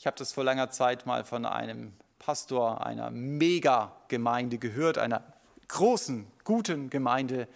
Ich 0.00 0.06
habe 0.06 0.16
das 0.16 0.32
vor 0.32 0.44
langer 0.44 0.70
Zeit 0.70 1.06
mal 1.06 1.24
von 1.24 1.44
einem 1.44 1.92
Pastor 2.20 2.86
einer 2.86 3.10
Mega-Gemeinde 3.10 4.58
gehört, 4.58 4.96
einer 4.96 5.24
großen, 5.66 6.24
guten 6.44 6.88
Gemeinde, 6.88 7.48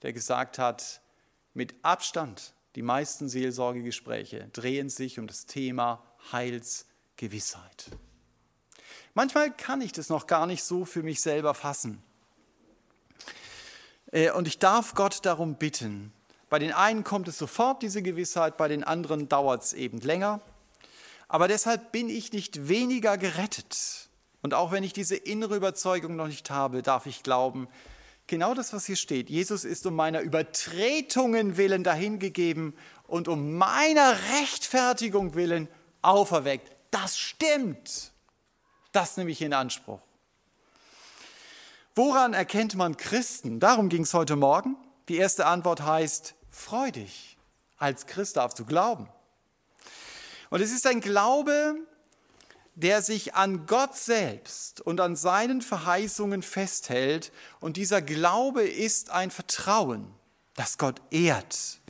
der 0.00 0.14
gesagt 0.14 0.58
hat, 0.58 1.02
mit 1.52 1.74
Abstand 1.82 2.54
die 2.74 2.80
meisten 2.80 3.28
Seelsorgegespräche 3.28 4.48
drehen 4.54 4.88
sich 4.88 5.18
um 5.18 5.26
das 5.26 5.44
Thema 5.44 6.02
Heilsgewissheit. 6.32 7.90
Manchmal 9.12 9.54
kann 9.54 9.82
ich 9.82 9.92
das 9.92 10.08
noch 10.08 10.26
gar 10.26 10.46
nicht 10.46 10.64
so 10.64 10.86
für 10.86 11.02
mich 11.02 11.20
selber 11.20 11.52
fassen. 11.52 12.02
Äh, 14.10 14.30
und 14.30 14.48
ich 14.48 14.58
darf 14.58 14.94
Gott 14.94 15.26
darum 15.26 15.56
bitten. 15.56 16.14
Bei 16.48 16.58
den 16.58 16.72
einen 16.72 17.04
kommt 17.04 17.28
es 17.28 17.36
sofort, 17.36 17.82
diese 17.82 18.00
Gewissheit, 18.00 18.56
bei 18.56 18.68
den 18.68 18.84
anderen 18.84 19.28
dauert 19.28 19.64
es 19.64 19.74
eben 19.74 20.00
länger. 20.00 20.40
Aber 21.30 21.46
deshalb 21.46 21.92
bin 21.92 22.08
ich 22.08 22.32
nicht 22.32 22.66
weniger 22.66 23.16
gerettet. 23.16 24.08
Und 24.42 24.52
auch 24.52 24.72
wenn 24.72 24.82
ich 24.82 24.92
diese 24.92 25.14
innere 25.14 25.54
Überzeugung 25.54 26.16
noch 26.16 26.26
nicht 26.26 26.50
habe, 26.50 26.82
darf 26.82 27.06
ich 27.06 27.22
glauben, 27.22 27.68
genau 28.26 28.52
das, 28.52 28.72
was 28.72 28.86
hier 28.86 28.96
steht, 28.96 29.30
Jesus 29.30 29.64
ist 29.64 29.86
um 29.86 29.94
meiner 29.94 30.22
Übertretungen 30.22 31.56
willen 31.56 31.84
dahingegeben 31.84 32.74
und 33.06 33.28
um 33.28 33.56
meiner 33.56 34.16
Rechtfertigung 34.40 35.36
willen 35.36 35.68
auferweckt. 36.02 36.72
Das 36.90 37.16
stimmt. 37.16 38.10
Das 38.90 39.16
nehme 39.16 39.30
ich 39.30 39.40
in 39.40 39.52
Anspruch. 39.52 40.00
Woran 41.94 42.34
erkennt 42.34 42.74
man 42.74 42.96
Christen? 42.96 43.60
Darum 43.60 43.88
ging 43.88 44.02
es 44.02 44.14
heute 44.14 44.34
Morgen. 44.34 44.74
Die 45.08 45.18
erste 45.18 45.46
Antwort 45.46 45.82
heißt, 45.82 46.34
freu 46.50 46.90
dich. 46.90 47.36
Als 47.76 48.06
Christ 48.06 48.36
darfst 48.36 48.58
du 48.58 48.64
glauben. 48.64 49.08
Und 50.50 50.60
es 50.60 50.72
ist 50.72 50.86
ein 50.86 51.00
Glaube, 51.00 51.76
der 52.74 53.02
sich 53.02 53.34
an 53.34 53.66
Gott 53.66 53.96
selbst 53.96 54.80
und 54.80 55.00
an 55.00 55.16
seinen 55.16 55.62
Verheißungen 55.62 56.42
festhält. 56.42 57.32
Und 57.60 57.76
dieser 57.76 58.02
Glaube 58.02 58.62
ist 58.62 59.10
ein 59.10 59.30
Vertrauen, 59.30 60.12
das 60.54 60.78
Gott 60.78 61.00
ehrt. 61.10 61.80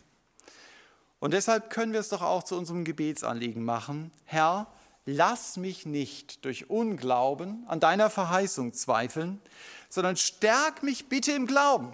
Und 1.21 1.35
deshalb 1.35 1.71
können 1.71 1.93
wir 1.93 2.01
es 2.01 2.09
doch 2.09 2.23
auch 2.23 2.43
zu 2.43 2.57
unserem 2.57 2.85
Gebetsanliegen 2.85 3.63
machen. 3.63 4.11
Herr, 4.25 4.67
lass 5.05 5.57
mich 5.57 5.87
nicht 5.87 6.45
durch 6.45 6.71
Unglauben 6.71 7.65
an 7.69 7.79
deiner 7.79 8.11
Verheißung 8.11 8.73
zweifeln, 8.73 9.41
sondern 9.89 10.17
stärk 10.17 10.83
mich 10.83 11.09
bitte 11.09 11.33
im 11.33 11.47
Glauben, 11.47 11.93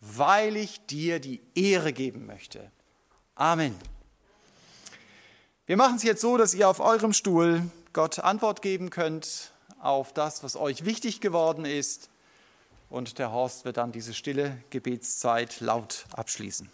weil 0.00 0.56
ich 0.56 0.84
dir 0.86 1.20
die 1.20 1.40
Ehre 1.54 1.92
geben 1.92 2.26
möchte. 2.26 2.70
Amen. 3.36 3.74
Wir 5.66 5.78
machen 5.78 5.96
es 5.96 6.02
jetzt 6.02 6.20
so, 6.20 6.36
dass 6.36 6.52
ihr 6.52 6.68
auf 6.68 6.78
eurem 6.78 7.14
Stuhl 7.14 7.62
Gott 7.94 8.18
Antwort 8.18 8.60
geben 8.60 8.90
könnt 8.90 9.50
auf 9.80 10.12
das, 10.12 10.42
was 10.42 10.56
euch 10.56 10.84
wichtig 10.84 11.22
geworden 11.22 11.64
ist. 11.64 12.10
Und 12.90 13.18
der 13.18 13.32
Horst 13.32 13.64
wird 13.64 13.78
dann 13.78 13.90
diese 13.90 14.12
stille 14.12 14.58
Gebetszeit 14.68 15.60
laut 15.60 16.04
abschließen. 16.12 16.68